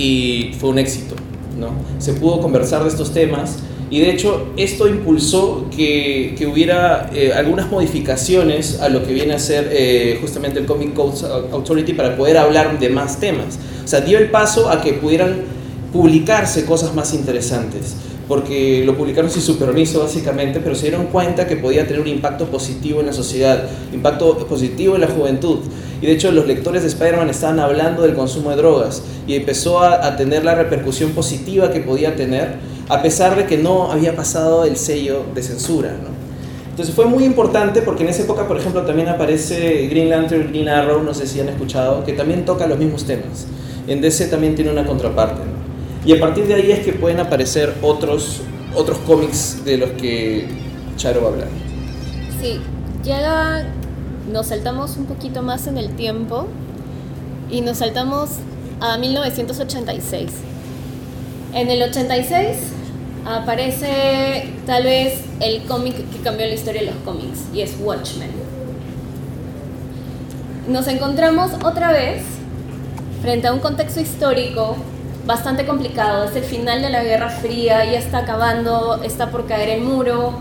[0.02, 1.16] y fue un éxito.
[1.60, 1.70] ¿no?
[2.00, 3.60] Se pudo conversar de estos temas
[3.92, 9.34] y de hecho, esto impulsó que, que hubiera eh, algunas modificaciones a lo que viene
[9.34, 11.18] a ser eh, justamente el Comic Code
[11.52, 13.60] Authority para poder hablar de más temas.
[13.84, 15.42] O sea, dio el paso a que pudieran
[15.92, 17.98] publicarse cosas más interesantes,
[18.32, 22.08] porque lo publicaron sin su permiso básicamente, pero se dieron cuenta que podía tener un
[22.08, 25.60] impacto positivo en la sociedad, impacto positivo en la juventud.
[26.02, 29.82] Y de hecho los lectores de Spider-Man estaban hablando del consumo de drogas y empezó
[29.82, 32.54] a, a tener la repercusión positiva que podía tener
[32.88, 35.90] a pesar de que no había pasado el sello de censura.
[35.90, 36.08] ¿no?
[36.70, 40.70] Entonces fue muy importante porque en esa época, por ejemplo, también aparece Green Lantern, Green
[40.70, 43.46] Arrow, no sé si han escuchado, que también toca los mismos temas.
[43.90, 45.42] En DC también tiene una contraparte.
[45.42, 45.61] ¿no?
[46.04, 48.42] Y a partir de ahí es que pueden aparecer otros,
[48.76, 50.48] otros cómics de los que
[50.98, 51.48] Charo va a hablar.
[52.42, 52.60] Sí,
[53.04, 53.68] ya
[54.32, 56.48] nos saltamos un poquito más en el tiempo
[57.52, 58.32] y nos saltamos
[58.80, 60.32] a 1986.
[61.54, 62.58] En el 86
[63.26, 68.32] aparece tal vez el cómic que cambió la historia de los cómics y es Watchmen.
[70.68, 72.24] Nos encontramos otra vez
[73.22, 74.78] frente a un contexto histórico
[75.26, 76.26] bastante complicado.
[76.26, 80.34] Es el final de la Guerra Fría, ya está acabando, está por caer el muro.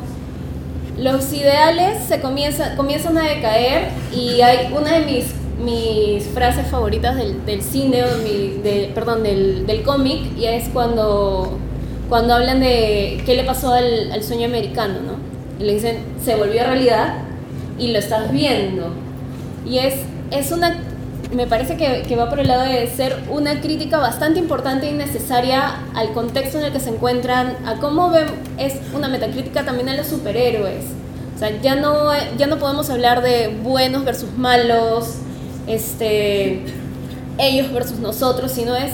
[0.98, 7.16] Los ideales se comienza, comienzan a decaer y hay una de mis, mis frases favoritas
[7.16, 11.58] del, del cine, de, perdón, del, del cómic, y es cuando
[12.10, 15.12] cuando hablan de qué le pasó al, sueño americano, ¿no?
[15.60, 17.18] Y le dicen, se volvió realidad
[17.78, 18.92] y lo estás viendo.
[19.64, 19.94] Y es,
[20.32, 20.76] es una,
[21.34, 24.92] me parece que, que va por el lado de ser una crítica bastante importante y
[24.92, 28.26] necesaria al contexto en el que se encuentran, a cómo ven,
[28.58, 30.84] es una metacrítica también a los superhéroes.
[31.36, 35.14] O sea, ya no, ya no podemos hablar de buenos versus malos,
[35.66, 36.64] este,
[37.38, 38.92] ellos versus nosotros, sino es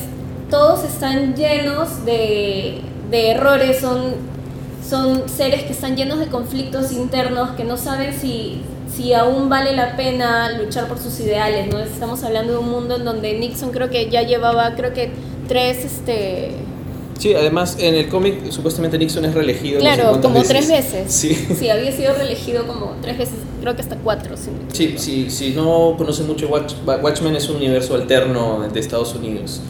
[0.50, 4.14] todos están llenos de de errores, son,
[4.88, 8.62] son seres que están llenos de conflictos internos, que no saben si,
[8.94, 11.78] si aún vale la pena luchar por sus ideales, ¿no?
[11.80, 15.10] Estamos hablando de un mundo en donde Nixon creo que ya llevaba, creo que
[15.48, 16.52] tres, este...
[17.18, 19.80] Sí, además en el cómic supuestamente Nixon es reelegido.
[19.80, 21.10] Claro, como tres veces.
[21.12, 21.34] Sí.
[21.58, 24.36] sí, había sido reelegido como tres veces, creo que hasta cuatro.
[24.72, 29.60] sí, sí, si no conoce mucho Watchmen es un universo alterno de Estados Unidos.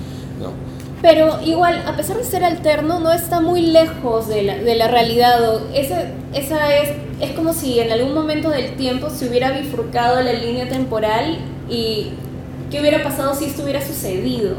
[1.02, 4.88] Pero igual, a pesar de ser alterno, no está muy lejos de la, de la
[4.88, 5.61] realidad.
[5.74, 10.32] Esa, esa es, es como si en algún momento del tiempo se hubiera bifurcado la
[10.32, 12.12] línea temporal y
[12.70, 14.54] qué hubiera pasado si esto hubiera sucedido.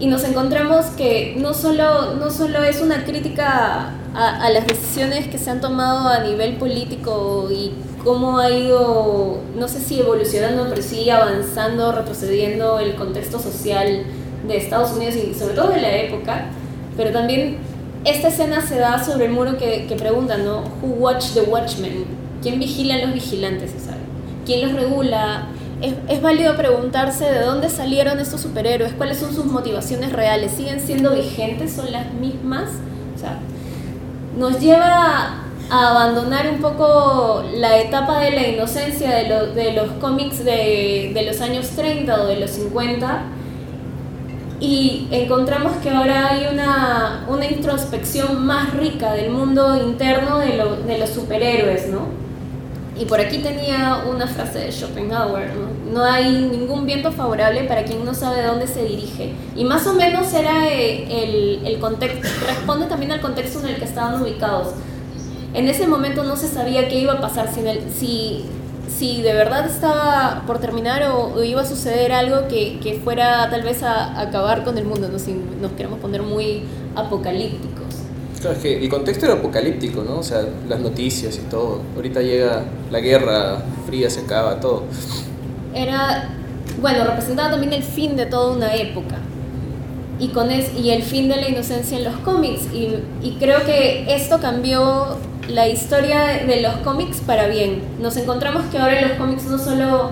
[0.00, 5.28] Y nos encontramos que no solo, no solo es una crítica a, a las decisiones
[5.28, 7.72] que se han tomado a nivel político y
[8.04, 14.04] cómo ha ido, no sé si evolucionando, pero sí avanzando, retrocediendo el contexto social
[14.46, 16.46] de Estados Unidos y sobre todo de la época,
[16.96, 17.56] pero también
[18.04, 20.62] esta escena se da sobre el muro que, que preguntan, ¿no?
[20.82, 22.04] Who watch the watchmen?
[22.42, 23.98] ¿Quién vigila a los vigilantes, sabe?
[24.46, 25.48] ¿Quién los regula?
[25.82, 30.80] Es, es, válido preguntarse de dónde salieron estos superhéroes, cuáles son sus motivaciones reales, siguen
[30.80, 32.70] siendo vigentes, son las mismas.
[33.14, 33.38] O sea,
[34.36, 39.90] nos lleva a abandonar un poco la etapa de la inocencia de, lo- de los
[40.00, 43.22] cómics de, de los años 30 o de los 50
[44.60, 50.76] y encontramos que ahora hay una, una introspección más rica del mundo interno de, lo-
[50.76, 52.06] de los superhéroes, ¿no?
[53.00, 55.92] Y por aquí tenía una frase de Schopenhauer, ¿no?
[55.94, 59.32] No hay ningún viento favorable para quien no sabe dónde se dirige.
[59.54, 63.76] Y más o menos era eh, el, el contexto, responde también al contexto en el
[63.76, 64.68] que estaban ubicados.
[65.54, 68.44] En ese momento no se sabía qué iba a pasar, si, el- si,
[68.88, 73.48] si de verdad estaba por terminar o, o iba a suceder algo que, que fuera
[73.50, 75.18] tal vez a, acabar con el mundo, ¿no?
[75.18, 76.62] si nos queremos poner muy
[76.94, 77.86] apocalípticos.
[78.40, 80.18] Claro, es que el contexto era apocalíptico, ¿no?
[80.18, 81.80] O sea, las noticias y todo.
[81.96, 84.84] Ahorita llega la guerra fría, se acaba todo.
[85.74, 86.28] era,
[86.80, 89.16] bueno, representaba también el fin de toda una época.
[90.20, 92.62] Y, con es, y el fin de la inocencia en los cómics.
[92.72, 95.16] Y, y creo que esto cambió
[95.48, 97.82] la historia de, los cómics para bien.
[98.00, 100.10] Nos encontramos que ahora los cómics no solo...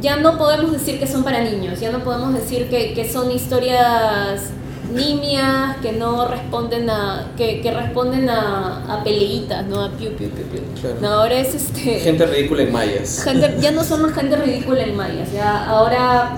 [0.00, 3.30] Ya no podemos decir que son para niños, ya no podemos decir que, que son
[3.30, 4.50] historias
[4.92, 7.30] nimias, que no responden a...
[7.36, 9.84] que, que responden a, a peleitas, ¿no?
[9.84, 10.60] A piu, piu, piu, piu.
[10.80, 10.96] Claro.
[11.00, 12.00] No, ahora es este...
[12.00, 13.22] Gente ridícula en mayas.
[13.22, 16.36] Gente- ya no somos gente ridícula en mayas, ya ahora,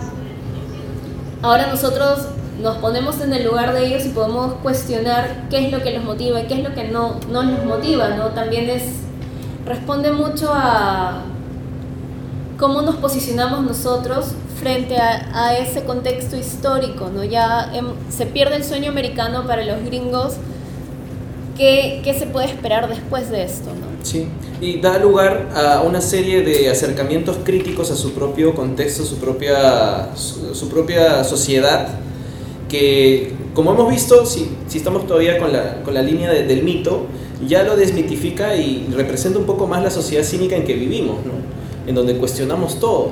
[1.40, 2.28] ahora nosotros
[2.60, 6.04] nos ponemos en el lugar de ellos y podemos cuestionar qué es lo que los
[6.04, 8.28] motiva y qué es lo que no, no los motiva, ¿no?
[8.28, 8.82] También es,
[9.66, 11.22] responde mucho a
[12.58, 14.26] cómo nos posicionamos nosotros
[14.60, 17.24] frente a, a ese contexto histórico, ¿no?
[17.24, 20.34] Ya em- se pierde el sueño americano para los gringos,
[21.56, 23.94] ¿qué, qué se puede esperar después de esto, ¿no?
[24.04, 24.28] Sí,
[24.60, 30.10] y da lugar a una serie de acercamientos críticos a su propio contexto, su propia,
[30.14, 31.88] su, su propia sociedad,
[32.74, 36.64] que como hemos visto, si, si estamos todavía con la, con la línea de- del
[36.64, 37.06] mito,
[37.46, 41.32] ya lo desmitifica y representa un poco más la sociedad cínica en que vivimos, ¿no?
[41.88, 43.10] en donde cuestionamos todo,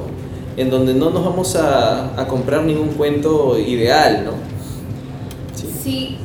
[0.57, 4.33] en donde no nos vamos a, a comprar ningún cuento ideal, ¿no?
[5.55, 6.16] Sí, Sí,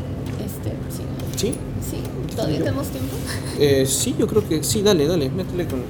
[0.45, 1.03] este, sí,
[1.35, 1.53] sí,
[1.89, 1.97] sí,
[2.35, 3.15] todavía tenemos tiempo.
[3.59, 5.81] Eh, sí yo creo que sí, dale, dale, métele con...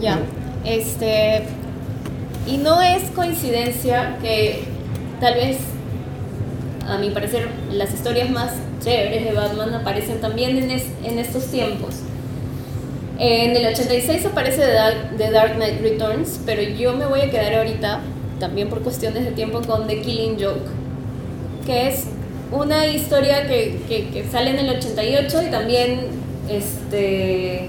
[0.00, 0.20] Ya,
[0.64, 1.42] este,
[2.46, 4.64] y no es coincidencia que
[5.20, 5.58] tal vez,
[6.88, 11.46] a mi parecer, las historias más chéveres de Batman aparecen también en, es- en estos
[11.46, 11.96] tiempos.
[13.18, 17.30] En el 86 aparece The Dark, The Dark Knight Returns, pero yo me voy a
[17.30, 18.00] quedar ahorita,
[18.38, 20.66] también por cuestiones de tiempo, con The Killing Joke,
[21.66, 22.04] que es
[22.52, 26.00] una historia que sale en el 88 y también
[26.48, 27.68] este,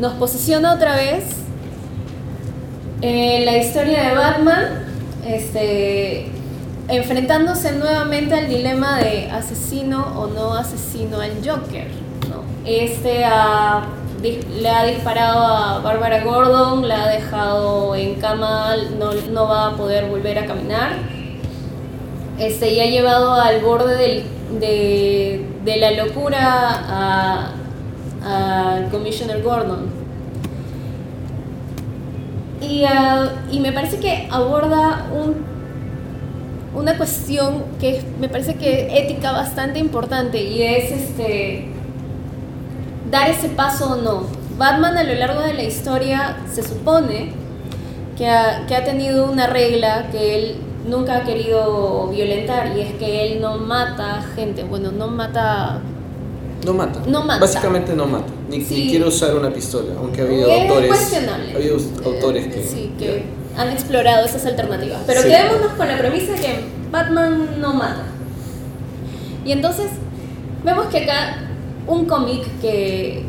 [0.00, 1.24] nos posiciona otra vez
[3.02, 4.64] en la historia de Batman,
[5.26, 6.26] este,
[6.88, 11.86] enfrentándose nuevamente al dilema de asesino o no asesino al Joker.
[12.30, 12.42] ¿no?
[12.64, 13.24] Este
[14.22, 19.76] le ha disparado a Bárbara Gordon, la ha dejado en cama, no, no va a
[19.76, 20.96] poder volver a caminar.
[22.38, 24.24] Este, y ha llevado al borde
[24.58, 27.52] de, de la locura a,
[28.24, 29.86] a Commissioner Gordon.
[32.60, 35.57] Y, ah, y me parece que aborda un,
[36.74, 41.68] una cuestión que me parece que ética bastante importante y es este
[43.10, 44.24] dar ese paso o no.
[44.58, 47.32] Batman a lo largo de la historia se supone
[48.16, 52.92] que ha, que ha tenido una regla que él nunca ha querido violentar y es
[52.94, 55.80] que él no mata gente, bueno, no mata...
[56.66, 57.00] No mata.
[57.06, 57.40] No mata.
[57.40, 58.32] Básicamente no mata.
[58.50, 60.88] Ni, ni quiere usar una pistola, aunque ha habido Es autores.
[60.88, 61.52] cuestionable.
[61.52, 62.62] Ha habido autores que.
[62.64, 63.22] Sí, que
[63.58, 65.00] han explorado esas alternativas.
[65.06, 65.28] Pero Sí.
[65.28, 68.02] quedémonos con la premisa de que Batman no mata.
[69.44, 69.86] Y entonces
[70.64, 71.38] vemos que acá
[71.86, 73.24] un cómic que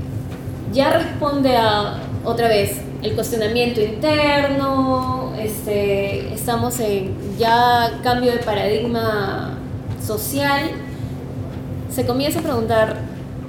[0.71, 9.57] ya responde a otra vez el cuestionamiento interno, este, estamos en ya cambio de paradigma
[10.05, 10.63] social,
[11.89, 12.97] se comienza a preguntar,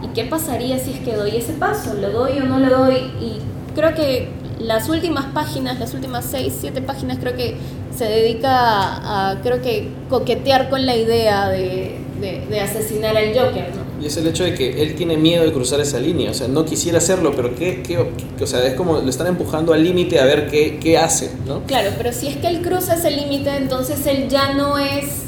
[0.03, 1.95] ¿y qué pasaría si es que doy ese paso?
[1.95, 2.97] ¿Lo doy o no lo doy?
[3.21, 3.41] Y
[3.75, 4.29] creo que
[4.63, 7.57] las últimas páginas, las últimas seis, siete páginas, creo que
[7.97, 13.29] se dedica a, a, creo que, coquetear con la idea de, de- de asesinar al
[13.29, 13.91] Joker, ¿no?
[14.03, 16.31] Y es el hecho de que él tiene miedo de cruzar esa línea.
[16.31, 17.99] O sea, no quisiera hacerlo, pero ¿qué, qué,
[18.39, 21.31] qué- o sea, es como lo están empujando al límite a ver qué, qué hace,
[21.47, 21.63] ¿no?
[21.67, 25.25] Claro, pero si es que él cruza ese límite, entonces él ya no es,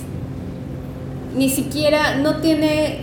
[1.36, 2.98] ni siquiera, no tiene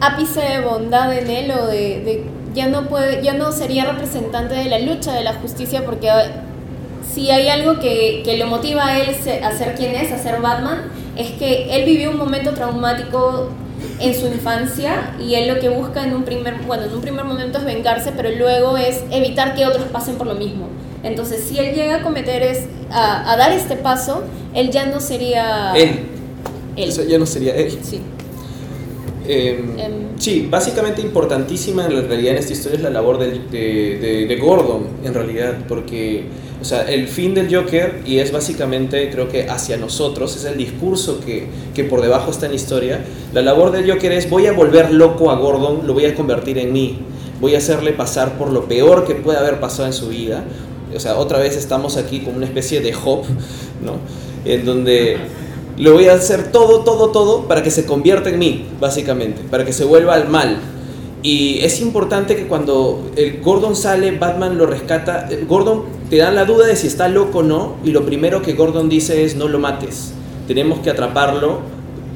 [0.00, 2.24] ápice de bondad en él o de, de-
[2.54, 6.44] ya no puede, ya no sería representante de la lucha de la justicia porque ah,
[7.12, 9.10] si hay algo que, que lo motiva a él
[9.42, 10.82] a ser quien es, a ser Batman,
[11.16, 13.48] es que él vivió un momento traumático
[14.00, 17.24] en su infancia y él lo que busca en un primer, bueno, en un primer
[17.24, 20.68] momento es vengarse, pero luego es evitar que otros pasen por lo mismo.
[21.02, 24.22] Entonces, si él llega a cometer es a, a dar este paso,
[24.54, 26.00] él ya no sería Él.
[26.76, 26.88] él.
[26.88, 27.78] Eso ya no sería él.
[27.82, 28.00] Sí.
[29.28, 29.76] Em.
[30.18, 34.26] sí, básicamente importantísima en la realidad en esta historia es la labor del- de, de-
[34.26, 36.24] de Gordon, en realidad, porque,
[36.60, 40.56] o sea, el fin del Joker, y es básicamente, creo que hacia nosotros, es el
[40.56, 43.04] discurso que, que por debajo está en la historia,
[43.34, 46.56] la labor del Joker es voy a volver loco a Gordon, lo voy a convertir
[46.58, 46.98] en mí,
[47.40, 50.42] voy a hacerle pasar por lo peor que puede haber pasado en su vida,
[50.94, 53.24] o sea, otra vez estamos aquí como una especie de hop,
[53.84, 53.98] ¿no?
[54.50, 55.18] En donde
[55.78, 59.64] le voy a hacer todo, todo, todo para que se convierta en mí, básicamente, para
[59.64, 60.58] que se vuelva al mal.
[61.22, 63.10] Y es importante que cuando
[63.42, 65.28] Gordon sale, Batman lo rescata.
[65.30, 68.42] eh, Gordon te da la duda de si está loco o no, y lo primero
[68.42, 70.12] que Gordon dice es no lo mates.
[70.46, 71.60] Tenemos que atraparlo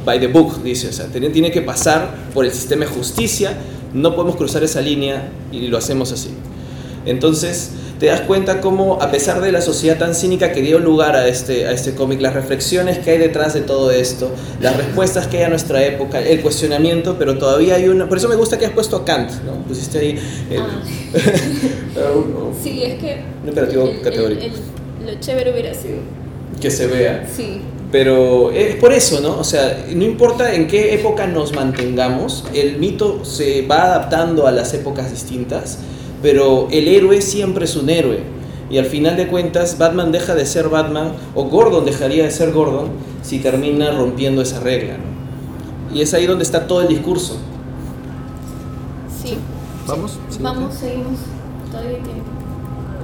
[0.04, 0.88] by the book, dice.
[0.88, 3.56] O sea, tiene que pasar por el sistema de justicia,
[3.92, 6.30] no podemos cruzar esa línea y lo hacemos así.
[7.04, 7.72] Entonces,
[8.03, 11.28] te das cuenta cómo, a pesar de la sociedad tan cínica que dio lugar a
[11.28, 14.28] este, a este cómic, las reflexiones que hay detrás de todo esto,
[14.61, 18.09] las respuestas que hay a nuestra época, el cuestionamiento, pero todavía hay una...
[18.09, 19.53] Por eso me gusta que has puesto a Kant, ¿no?
[19.68, 20.18] Pusiste ahí
[20.50, 20.82] el- Ah.
[22.16, 24.42] un- Sí, es que Un imperativo el- el- categórico.
[24.42, 25.98] el- lo chévere hubiera sido.
[26.61, 27.28] que se vea.
[27.36, 27.61] Sí.
[27.92, 29.38] Pero es por eso, ¿no?
[29.38, 34.50] O sea, no importa en qué época nos mantengamos, el mito se va adaptando a
[34.53, 35.78] las épocas distintas,
[36.23, 38.20] pero el héroe siempre es un héroe.
[38.70, 42.53] Y al final de cuentas, Batman deja de ser Batman, o Gordon dejaría de ser
[42.53, 42.89] Gordon,
[43.23, 45.95] si termina rompiendo esa regla, ¿no?
[45.95, 47.37] Y es ahí donde está todo el discurso.
[49.23, 49.37] Sí.
[49.87, 50.18] ¿Vamos?
[50.31, 51.18] Sí, Vamos, seguimos.
[51.70, 52.23] Todavía hay tiempo.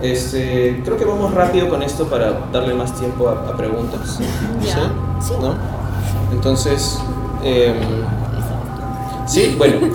[0.00, 4.20] Este, creo que vamos rápido con esto para darle más tiempo a, a preguntas.
[4.64, 4.92] Ya.
[5.20, 5.34] Sí.
[5.40, 5.54] ¿No?
[6.32, 6.98] Entonces,
[7.42, 7.74] em,
[9.26, 9.88] sí, bueno.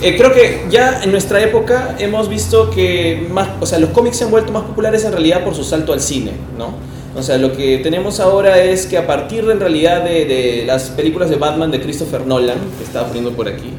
[0.00, 4.18] Eh, creo que ya en nuestra época hemos visto que más, o sea, los cómics
[4.18, 6.72] se han vuelto más populares en realidad por su salto al cine, ¿no?
[7.18, 10.90] O sea, lo que tenemos ahora es que a partir en realidad de, de las
[10.90, 13.70] películas de Batman de Christopher Nolan, que estaba poniendo por aquí,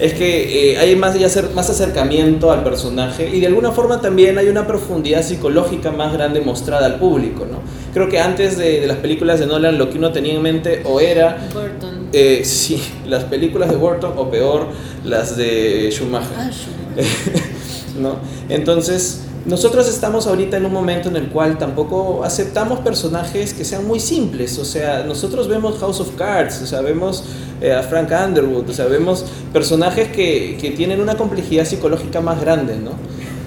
[0.00, 4.00] es que eh, hay más, ya acer- más acercamiento al personaje y de alguna forma
[4.00, 7.58] también hay una profundidad psicológica más grande mostrada al público, ¿no?
[7.92, 10.82] Creo que antes de, de las películas de Nolan lo que uno tenía en mente
[10.84, 11.89] o era Burton.
[12.12, 14.66] Eh, sí, las películas de Burton o peor,
[15.04, 16.36] las de Schumacher.
[16.36, 17.50] Ah, Schumacher.
[18.00, 18.16] ¿no?
[18.48, 23.86] Entonces, nosotros estamos ahorita en un momento en el cual tampoco aceptamos personajes que sean
[23.86, 24.58] muy simples.
[24.58, 27.24] O sea, nosotros vemos House of Cards, o sea, vemos
[27.60, 32.40] eh, a Frank Underwood, o sea, vemos personajes que, que tienen una complejidad psicológica más
[32.40, 32.92] grande, ¿no?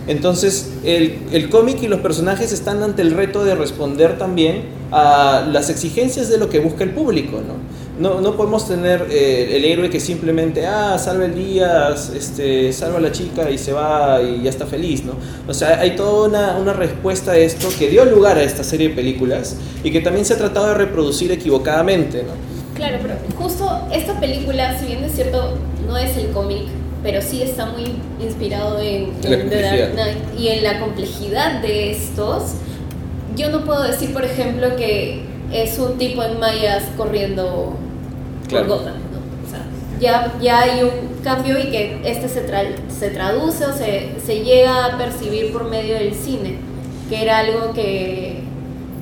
[0.06, 5.48] Entonces, el, el cómic y los personajes están ante el reto de responder también a
[5.50, 7.54] las exigencias de lo que busca el público, ¿no?
[8.00, 12.98] No, no podemos tener eh, el héroe que simplemente, ah, salva el día, este, salva
[12.98, 15.14] a la chica y se va y ya está feliz, ¿no?
[15.48, 18.90] O sea, hay toda una, una respuesta a esto que dio lugar a esta serie
[18.90, 22.32] de películas y que también se ha tratado de reproducir equivocadamente, ¿no?
[22.74, 25.56] Claro, pero justo esta película, si bien es cierto,
[25.88, 26.64] no es el cómic,
[27.04, 29.92] pero sí está muy inspirado en, En The Dark complejidad.
[29.92, 32.54] Knight y en la complejidad de estos.
[33.36, 35.22] Yo no puedo decir, por ejemplo, que
[35.54, 37.76] es un tipo en mayas corriendo
[38.48, 38.68] Claro.
[38.68, 39.48] por Gotham, ¿no?
[39.48, 39.66] O sea,
[40.00, 44.44] ya, ya hay un cambio y que este se, tra- se traduce o se, se
[44.44, 46.58] llega a percibir por medio del cine,
[47.10, 48.42] que era algo que,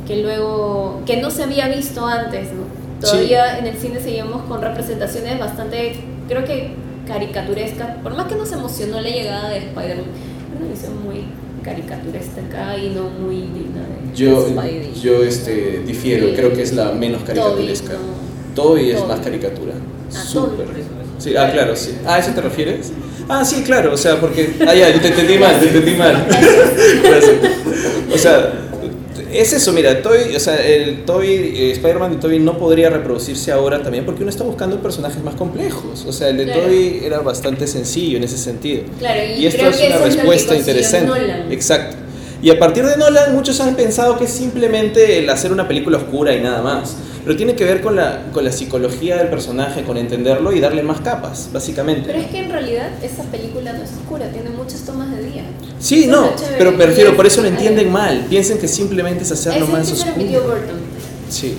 [0.08, 2.64] que luego, que no se había visto antes, ¿no?
[3.00, 3.08] Sí.
[3.12, 5.94] Todavía en el cine seguimos con representaciones bastante,
[6.28, 6.72] creo que
[7.08, 10.06] caricaturescas, por más que nos emocionó la llegada de Spider-Man,
[10.60, 11.24] una visión muy
[11.64, 14.48] caricaturesca y no muy digna de Yo,
[15.02, 16.34] yo este, difiero, Sí.
[16.36, 17.94] creo que es la menos caricaturesca.
[17.94, 18.02] Toby,
[18.56, 18.64] no.
[18.64, 19.74] Toby es más caricatura.
[20.14, 20.66] Ah, Súper.
[21.18, 21.92] Sí, ah, claro, sí.
[22.06, 22.92] Ah, ¿a eso te refieres?
[23.30, 24.56] Ah, sí, claro, o sea, porque...
[24.68, 26.28] Ah, ya, te entendí mal, te entendí mal.
[28.14, 28.52] O sea,
[29.32, 33.52] es eso, mira, Toby, o sea, el Toby, eh, Spider-Man de Toby no podría reproducirse
[33.52, 36.04] ahora también porque uno está buscando personajes más complejos.
[36.06, 36.64] O sea, el de Claro.
[36.64, 38.84] Toby era bastante sencillo en ese sentido.
[39.00, 41.08] Claro, y, Y esto es una respuesta interesante.
[41.08, 41.52] Nolan.
[41.52, 41.96] Exacto.
[42.42, 45.98] Y a partir de Nolan, muchos han pensado que es simplemente el hacer una película
[45.98, 46.96] oscura y nada más.
[47.24, 50.82] Pero tiene que ver con la, con la psicología del personaje, con entenderlo y darle
[50.82, 52.08] más capas, básicamente.
[52.08, 55.44] Pero es que en realidad esa película no es oscura, tiene muchas tomas de día.
[55.80, 58.26] Sí, Eso no, pero prefiero, por eso lo entienden mal.
[58.28, 60.56] Piensan que simplemente es hacerlo más es repitió oscuro.
[60.56, 60.80] Burton.
[61.30, 61.58] Sí.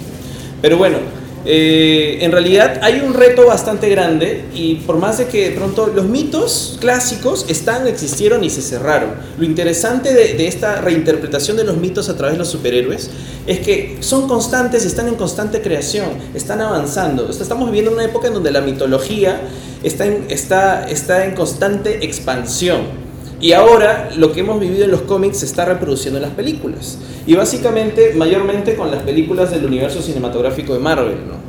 [0.61, 0.99] Pero bueno,
[1.45, 5.89] Eh, en realidad hay un reto bastante grande y por más de que de pronto
[5.89, 9.11] los mitos clásicos están, existieron y se cerraron.
[9.39, 13.11] Lo interesante de, esta reinterpretación de los mitos a través de los superhéroes
[13.47, 17.27] es que son constantes, están en constante creación, están avanzando.
[17.29, 19.41] O sea, estamos viviendo una época en donde la mitología
[19.83, 23.02] está en constante expansión.
[23.43, 26.99] Y ahora lo que hemos vivido en los cómics se está reproduciendo en las películas.
[27.27, 31.43] Y básicamente, mayormente con las películas del universo cinematográfico de Marvel, ¿no?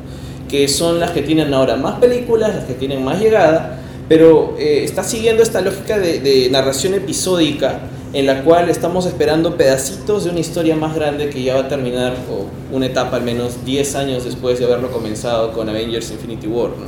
[0.48, 3.78] que son las que tienen ahora más películas, las que tienen más llegada,
[4.08, 7.82] pero eh, está siguiendo esta lógica de, de narración episódica
[8.12, 11.68] en la cual estamos esperando pedacitos de una historia más grande que ya va a
[11.68, 16.48] terminar, o una etapa al menos 10 años después de haberlo comenzado con Avengers Infinity
[16.48, 16.70] War.
[16.70, 16.86] ¿no?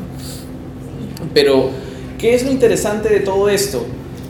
[1.32, 1.70] Pero,
[2.18, 3.86] ¿qué es lo interesante de todo esto?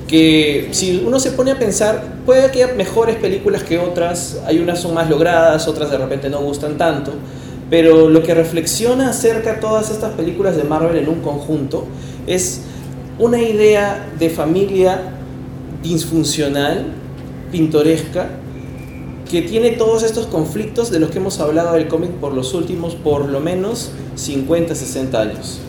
[0.08, 4.58] Que si uno se pone a pensar, puede que haya mejores películas que otras, hay
[4.58, 7.12] unas son más logradas, otras de repente no gustan tanto,
[7.68, 11.86] pero lo que reflexiona acerca de todas estas películas de Marvel en un conjunto
[12.26, 12.60] es
[13.18, 15.00] una idea de familia
[15.82, 16.86] disfuncional,
[17.50, 18.28] pintoresca,
[19.28, 22.94] que tiene todos estos conflictos de los que hemos hablado del cómic por los últimos,
[22.94, 25.60] por lo menos 50, 60 años.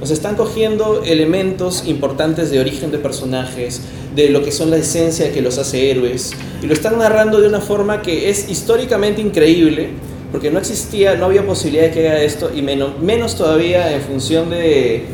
[0.00, 3.80] O sea, están cogiendo elementos importantes de origen de personajes,
[4.14, 6.32] de lo que son la esencia que los hace héroes,
[6.62, 9.88] y lo están narrando de una forma que es históricamente increíble,
[10.32, 14.02] porque no existía, no había posibilidad de que haga esto, y menos, menos todavía en
[14.02, 15.04] función de,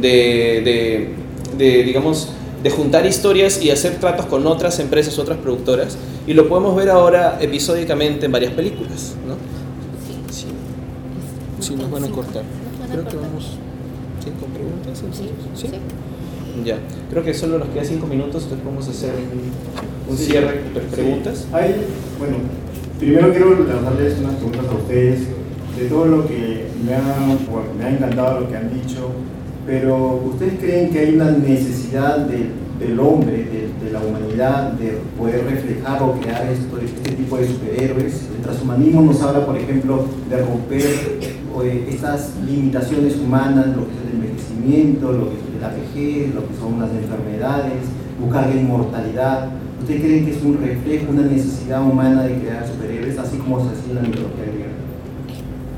[0.00, 1.08] de, de,
[1.56, 2.28] de, digamos,
[2.62, 6.90] de juntar historias y hacer tratos con otras empresas, otras productoras, y lo podemos ver
[6.90, 9.34] ahora episódicamente en varias películas, ¿no?
[10.32, 10.46] Sí.
[11.58, 12.44] Sí, nos van a cortar.
[12.92, 13.58] Creo que vamos
[14.28, 15.02] cinco preguntas.
[15.12, 15.66] Sí, ¿Sí?
[15.66, 15.78] sí.
[16.64, 16.76] Ya,
[17.10, 20.24] creo que solo nos quedan cinco minutos, entonces podemos hacer un, un Sí.
[20.24, 21.46] cierre de preguntas.
[21.52, 21.74] Hay,
[22.18, 22.36] bueno,
[22.98, 25.20] primero quiero lanzarles unas preguntas a ustedes
[25.78, 27.02] de todo lo que me ha,
[27.50, 29.10] bueno, me ha encantado lo que han dicho,
[29.66, 32.50] pero ¿ustedes creen que hay una necesidad de-
[32.84, 37.46] del hombre, de, de la humanidad, de poder reflejar o crear esto, este tipo de
[37.48, 38.14] superhéroes?
[38.36, 40.82] El transhumanismo nos habla, por ejemplo, de romper
[41.62, 44.07] eh, estas limitaciones humanas, lo que
[44.58, 47.84] envejecimiento, lo que es la vejez, lo que son las enfermedades,
[48.20, 49.48] buscar la inmortalidad.
[49.80, 53.70] ¿Ustedes creen que es un reflejo, una necesidad humana de crear superhéroes, así como se
[53.76, 54.70] hacía en la mitología griega?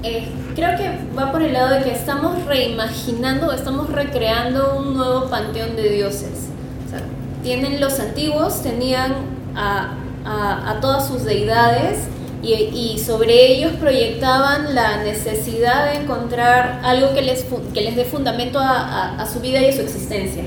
[0.02, 5.28] Eh, creo que va por el lado de que estamos reimaginando, estamos recreando un nuevo
[5.28, 6.48] panteón de dioses.
[6.86, 7.02] O sea,
[7.42, 9.12] tienen los antiguos, tenían
[9.54, 11.98] a, a- a todas sus deidades
[12.42, 18.58] y, sobre ellos proyectaban la necesidad de encontrar algo que les, que les dé fundamento
[18.58, 20.44] a, a- a su vida y a su existencia.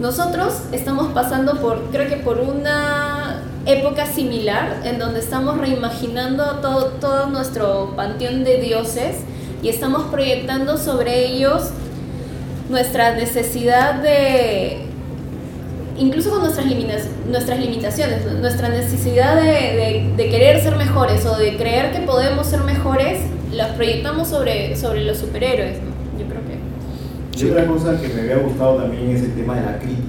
[0.00, 6.86] Nosotros estamos pasando por, creo que por una época similar en donde estamos reimaginando todo,
[7.00, 9.16] todo nuestro panteón de dioses
[9.62, 11.70] y estamos proyectando sobre ellos
[12.68, 14.85] nuestra necesidad de,
[15.98, 16.66] incluso con nuestras,
[17.30, 22.46] nuestras limitaciones, nuestra necesidad de, de- de querer ser mejores o de creer que podemos
[22.46, 23.20] ser mejores,
[23.52, 25.78] las proyectamos sobre, sobre los superhéroes.
[25.78, 26.18] ¿no?
[26.20, 27.44] Yo creo que...
[27.46, 30.02] Y otra cosa que me había gustado también es el tema de la crítica.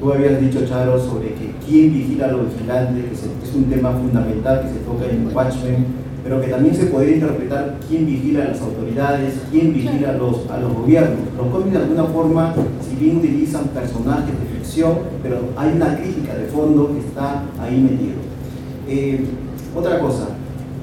[0.00, 3.92] Tú habías dicho, Charo, sobre que quién vigila a los vigilantes, que es un tema
[3.92, 5.86] fundamental que se toca en Watchmen,
[6.22, 10.50] pero que también se podría interpretar quién vigila a las autoridades, quién vigila a los,
[10.50, 11.20] a los gobiernos.
[11.36, 12.54] Los cómics de alguna forma,
[12.86, 14.34] si bien utilizan personajes
[15.22, 18.16] pero hay una crítica de fondo que está ahí metido.
[18.88, 19.24] Eh,
[19.74, 20.28] otra cosa,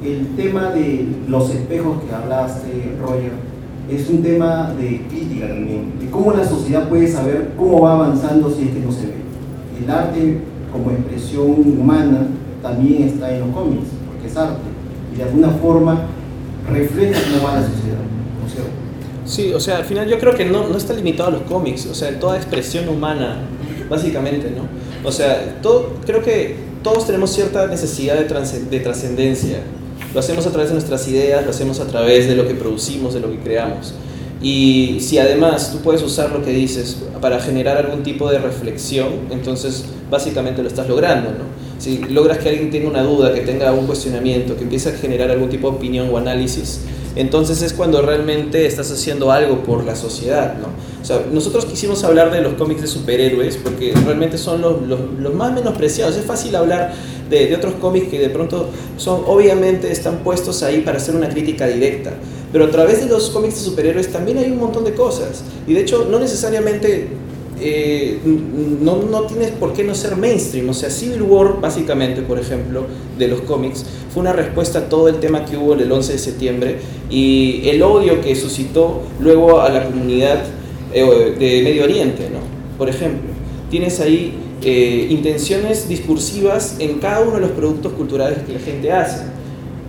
[0.04, 3.32] el tema de los espejos que hablaste, Roger,
[3.90, 8.50] es un tema de crítica también, de cómo la sociedad puede saber cómo va avanzando
[8.50, 9.14] si es que no se ve.
[9.84, 10.40] El arte
[10.72, 12.28] como expresión humana
[12.62, 14.62] también está en los cómics, porque es arte,
[15.14, 16.08] y de alguna forma
[16.70, 18.00] refleja cómo va la sociedad,
[18.40, 18.72] ¿no es cierto?
[19.26, 21.86] Sí, o sea, al final yo creo que no, no está limitado a los cómics,
[21.86, 23.38] o sea, toda expresión humana,
[23.94, 24.64] básicamente, ¿no?
[25.08, 29.60] O sea, todo, creo que todos tenemos cierta necesidad de, trascen- de trascendencia.
[30.14, 33.14] Lo hacemos a través de nuestras ideas, lo hacemos a través de lo que producimos,
[33.14, 33.94] de lo que creamos.
[34.42, 39.08] Y si además tú puedes usar lo que dices para generar algún tipo de reflexión,
[39.32, 41.46] entonces básicamente lo estás logrando, ¿no?
[41.80, 45.32] Si logras que alguien tenga una duda, que tenga un cuestionamiento, que empiece a generar
[45.32, 46.82] algún tipo de opinión o análisis,
[47.16, 50.68] entonces es cuando realmente estás haciendo algo por la sociedad, ¿no?
[51.34, 55.54] Nosotros quisimos hablar de los cómics de superhéroes porque realmente son los, los, los más
[55.54, 56.16] menospreciados.
[56.16, 56.94] Es fácil hablar
[57.30, 61.28] de, de otros cómics que de pronto son, obviamente, están puestos ahí para hacer una
[61.28, 62.14] crítica directa.
[62.54, 65.44] Pero a través de los cómics de superhéroes también hay un montón de cosas.
[65.68, 67.10] Y de hecho, no necesariamente
[67.60, 68.20] eh,
[68.82, 70.70] no, no tienes por qué no ser mainstream.
[70.70, 72.86] O sea, Civil War, básicamente, por ejemplo,
[73.18, 76.20] de los cómics, fue una respuesta a todo el tema que hubo el 11 de
[76.20, 76.78] septiembre
[77.10, 80.44] y el odio que suscitó luego a la comunidad
[80.94, 82.40] eh, de Medio Oriente, ¿no?
[82.78, 83.30] Por ejemplo,
[83.70, 88.92] tienes ahí eh, intenciones discursivas en cada uno de los productos culturales que la gente
[88.92, 89.24] hace.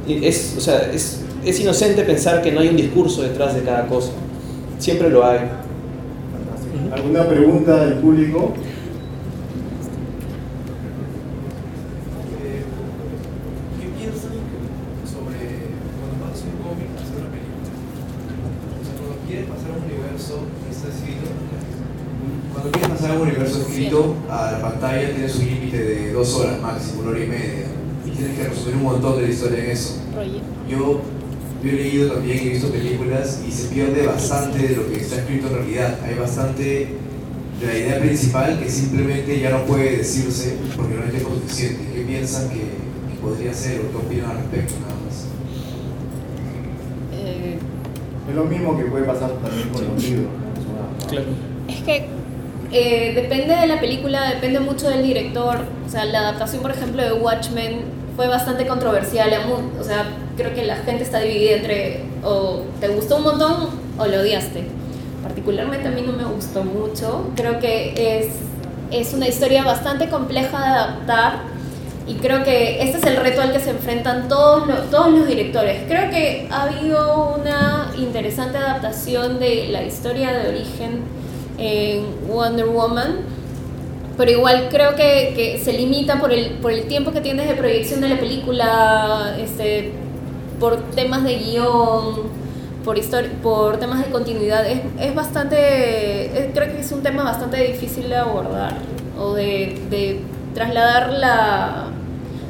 [0.09, 3.87] Es, o sea, es, es inocente pensar que no hay un discurso detrás de cada
[3.87, 4.13] cosa.
[4.79, 5.64] Siempre lo hay.
[6.95, 8.55] ¿Alguna pregunta del público?
[12.41, 12.63] Eh,
[13.81, 14.31] ¿Qué piensan
[15.03, 17.67] sobre cuando pasas un cómic a hacer una película?
[18.79, 20.39] O sea, cuando quieres pasar a un universo
[20.87, 21.27] escrito,
[22.53, 26.35] cuando quieres pasar a un universo escrito a la pantalla tienes un límite de dos
[26.37, 27.67] horas máximo, una hora y media,
[28.07, 29.97] y tienes que resumir un montón de la historia en eso.
[30.71, 31.01] Yo,
[31.65, 35.17] yo he leído también, he visto películas y se pierde bastante de lo que está
[35.17, 35.99] escrito en realidad.
[36.05, 36.63] Hay bastante
[37.61, 41.85] de la idea principal que simplemente ya no puede decirse porque no es suficiente.
[41.95, 45.27] ¿Qué piensan que, que podría ser o qué opinan al respecto nada más?
[47.15, 47.59] Eh,
[48.29, 50.27] Es lo mismo que puede pasar también con los libros.
[50.27, 51.09] ¿no?
[51.09, 51.27] Claro.
[51.67, 52.07] Es que
[52.73, 55.61] eh, depende de la película, depende mucho del director.
[55.87, 57.83] O sea, la adaptación, por ejemplo, de Watchmen
[58.17, 59.31] fue bastante controversial.
[59.81, 60.05] O sea,
[60.37, 63.69] creo que la gente está dividida entre o te gustó un montón
[63.99, 64.65] o lo odiaste.
[65.23, 67.31] Particularmente a mí no me gustó mucho.
[67.37, 68.29] Creo que es,
[68.91, 71.55] es una historia bastante compleja de adaptar.
[72.07, 75.27] Y creo que este es el reto al que se enfrentan todos los, todos los
[75.27, 75.85] directores.
[75.89, 81.03] Creo que ha habido una interesante adaptación de la historia de origen
[81.57, 83.21] en Wonder Woman,
[84.19, 87.55] pero igual creo que, que se limita por el, por el tiempo que tienes de
[87.55, 89.93] proyección de la película, este,
[90.61, 92.45] por temas de guion,
[92.85, 92.99] por,
[93.43, 94.67] por temas de continuidad.
[94.67, 98.77] Es, es bastante, es- creo que es un tema bastante difícil de abordar
[99.19, 100.21] o de, de
[100.55, 101.87] trasladar la,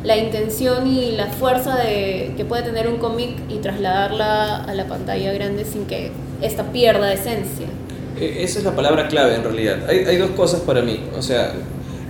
[0.02, 4.86] la intención y la fuerza de, que puede tener un cómic y trasladarla a la
[4.86, 6.11] pantalla grande sin que
[6.42, 7.66] esta pierda esencia.
[8.18, 9.78] Eh, Esa es la palabra clave en realidad.
[9.88, 11.00] Hay, hay dos cosas para mí.
[11.18, 11.52] O sea,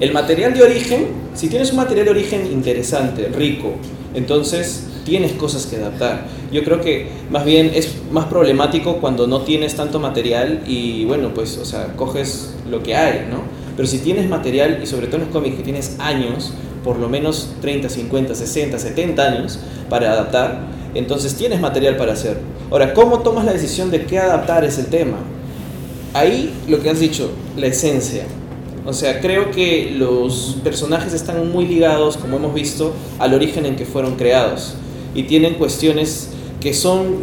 [0.00, 3.74] el material de origen, si tienes un material de origen interesante, rico,
[4.14, 6.26] entonces tienes cosas que adaptar.
[6.52, 11.32] Yo creo que más bien es más problemático cuando no tienes tanto material y bueno,
[11.34, 13.42] pues, o sea, coges lo que hay, ¿no?
[13.76, 16.52] Pero si tienes material, y sobre todo en los cómics que tienes años,
[16.84, 22.38] por lo menos 30, 50, 60, 70 años para adaptar, entonces tienes material para hacer.
[22.70, 25.16] Ahora, ¿cómo tomas la decisión de qué adaptar es el tema?
[26.12, 28.24] Ahí lo que has dicho, la esencia.
[28.86, 33.76] O sea, creo que los personajes están muy ligados, como hemos visto, al origen en
[33.76, 34.74] que fueron creados.
[35.14, 37.18] Y tienen cuestiones que son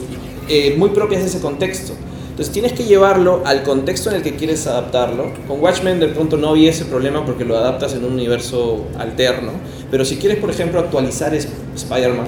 [0.47, 1.93] eh, muy propias de ese contexto.
[2.31, 5.31] Entonces tienes que llevarlo al contexto en el que quieres adaptarlo.
[5.47, 9.51] Con Watchmen de pronto no había ese problema porque lo adaptas en un universo alterno.
[9.91, 12.27] Pero si quieres, por ejemplo, actualizar Spider-Man,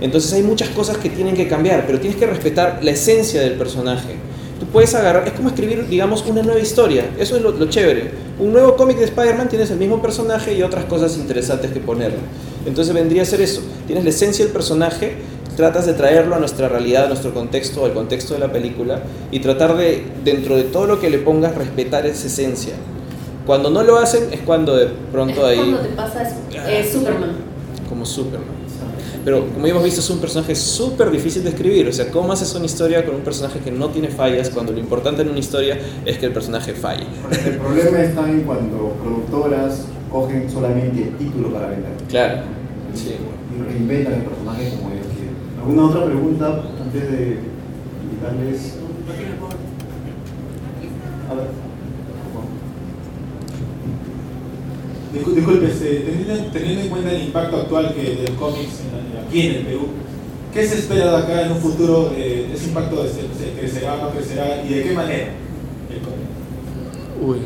[0.00, 3.54] entonces hay muchas cosas que tienen que cambiar, pero tienes que respetar la esencia del
[3.54, 4.14] personaje.
[4.58, 7.10] Tú puedes agarrar, es como escribir, digamos, una nueva historia.
[7.18, 8.10] Eso es lo, lo chévere.
[8.38, 12.18] Un nuevo cómic de Spider-Man tienes el mismo personaje y otras cosas interesantes que ponerle.
[12.66, 13.62] Entonces vendría a ser eso.
[13.90, 15.14] Tienes la esencia del personaje,
[15.56, 19.00] tratas de traerlo a nuestra realidad, a nuestro contexto, al contexto de la película
[19.32, 22.74] y tratar de, dentro de todo lo que le pongas, respetar esa esencia.
[23.46, 26.88] Cuando no lo hacen es cuando de pronto es ahí, cuando te pasa es- eh,
[26.88, 27.30] Superman.
[27.88, 28.46] como Superman.
[29.24, 31.88] Pero como hemos visto, es un personaje súper difícil de escribir.
[31.88, 34.78] O sea, ¿cómo haces una historia con un personaje que no tiene fallas cuando lo
[34.78, 35.76] importante en una historia
[36.06, 37.06] es que el personaje falle?
[37.44, 41.90] El problema está en cuando productoras cogen solamente el título para vender.
[42.08, 42.42] Claro.
[42.94, 43.14] Sí.
[43.66, 45.34] Reinventan el personaje como ellos quieren.
[45.58, 47.38] ¿Alguna otra pregunta antes de
[48.04, 48.74] invitarles?
[51.30, 51.46] A ver.
[55.12, 58.80] Discul- Disculpe, teniendo, teniendo en cuenta el impacto actual que del cómics
[59.26, 59.88] aquí en el Perú,
[60.54, 62.12] ¿qué se espera de acá en un futuro?
[62.16, 64.62] eh, ¿Ese impacto este, se crecerá o no crecerá?
[64.64, 65.26] ¿Y de qué manera
[65.90, 66.28] el cómic?
[67.22, 67.38] Uy.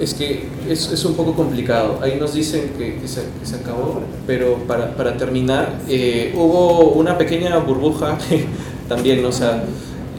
[0.00, 1.98] Es que es, es un poco complicado.
[2.02, 6.90] Ahí nos dicen que, que se, que se acabó, pero para, para terminar, eh, hubo
[6.90, 8.18] una pequeña burbuja
[8.88, 9.28] también, ¿no?
[9.28, 9.64] o sea,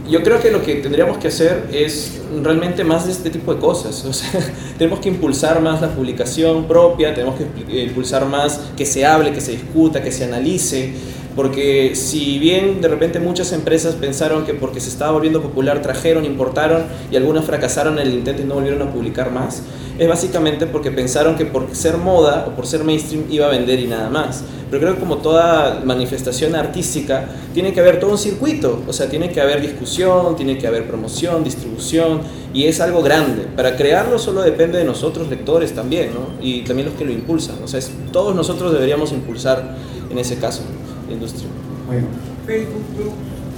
[0.10, 3.60] yo creo que lo que tendríamos que hacer es realmente más de este tipo de
[3.60, 4.04] cosas.
[4.06, 4.30] O sea,
[4.78, 9.32] tenemos que impulsar más la publicación propia, tenemos que impl- impulsar más que se hable,
[9.34, 10.94] que se discuta, que se analice.
[11.38, 16.26] Porque si bien de repente muchas empresas pensaron que porque se estaba volviendo popular trajeron,
[16.26, 16.82] importaron
[17.12, 19.62] y algunas fracasaron en el intento y no volvieron a publicar más,
[20.00, 23.80] es básicamente porque pensaron que por ser moda o por ser mainstream iba a vender
[23.80, 24.44] y nada más.
[24.72, 29.08] Pero creo que como toda manifestación artística, tiene que haber todo un circuito, o sea,
[29.08, 32.22] tiene que haber discusión, tiene que haber promoción, distribución,
[32.52, 33.44] y es algo grande.
[33.56, 36.44] Para crearlo solo depende de nosotros, lectores también, ¿no?
[36.44, 39.78] Y también los que lo impulsan, o sea, es, todos nosotros deberíamos impulsar
[40.10, 40.64] en ese caso
[41.08, 41.48] la industria.
[41.88, 42.08] Bueno,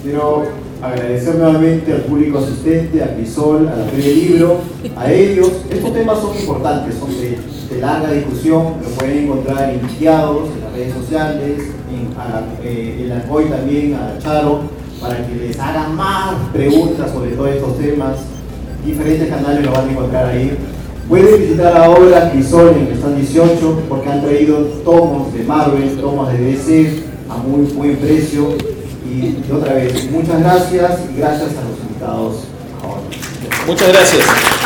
[0.03, 0.43] quiero
[0.81, 4.57] agradecer nuevamente al público asistente, a Crisol, a la Feria del Libro,
[4.95, 5.51] a ellos.
[5.69, 7.37] Estos temas son importantes, son de,
[7.79, 11.59] larga discusión, lo pueden encontrar iniciados en las redes sociales,
[11.91, 14.61] en, a, eh, en la hoy también a Charo,
[14.99, 18.17] para que les hagan más preguntas sobre todos estos temas.
[18.85, 20.57] Diferentes canales lo van a encontrar ahí.
[21.07, 26.31] Pueden visitar ahora Crisol en el stand 18 porque han traído tomos de Marvel, tomos
[26.31, 28.55] de DC a muy buen precio.
[29.05, 32.36] Y, otra vez, muchas gracias y gracias a los invitados
[32.84, 33.01] ahora.
[33.65, 34.59] Muchas gracias.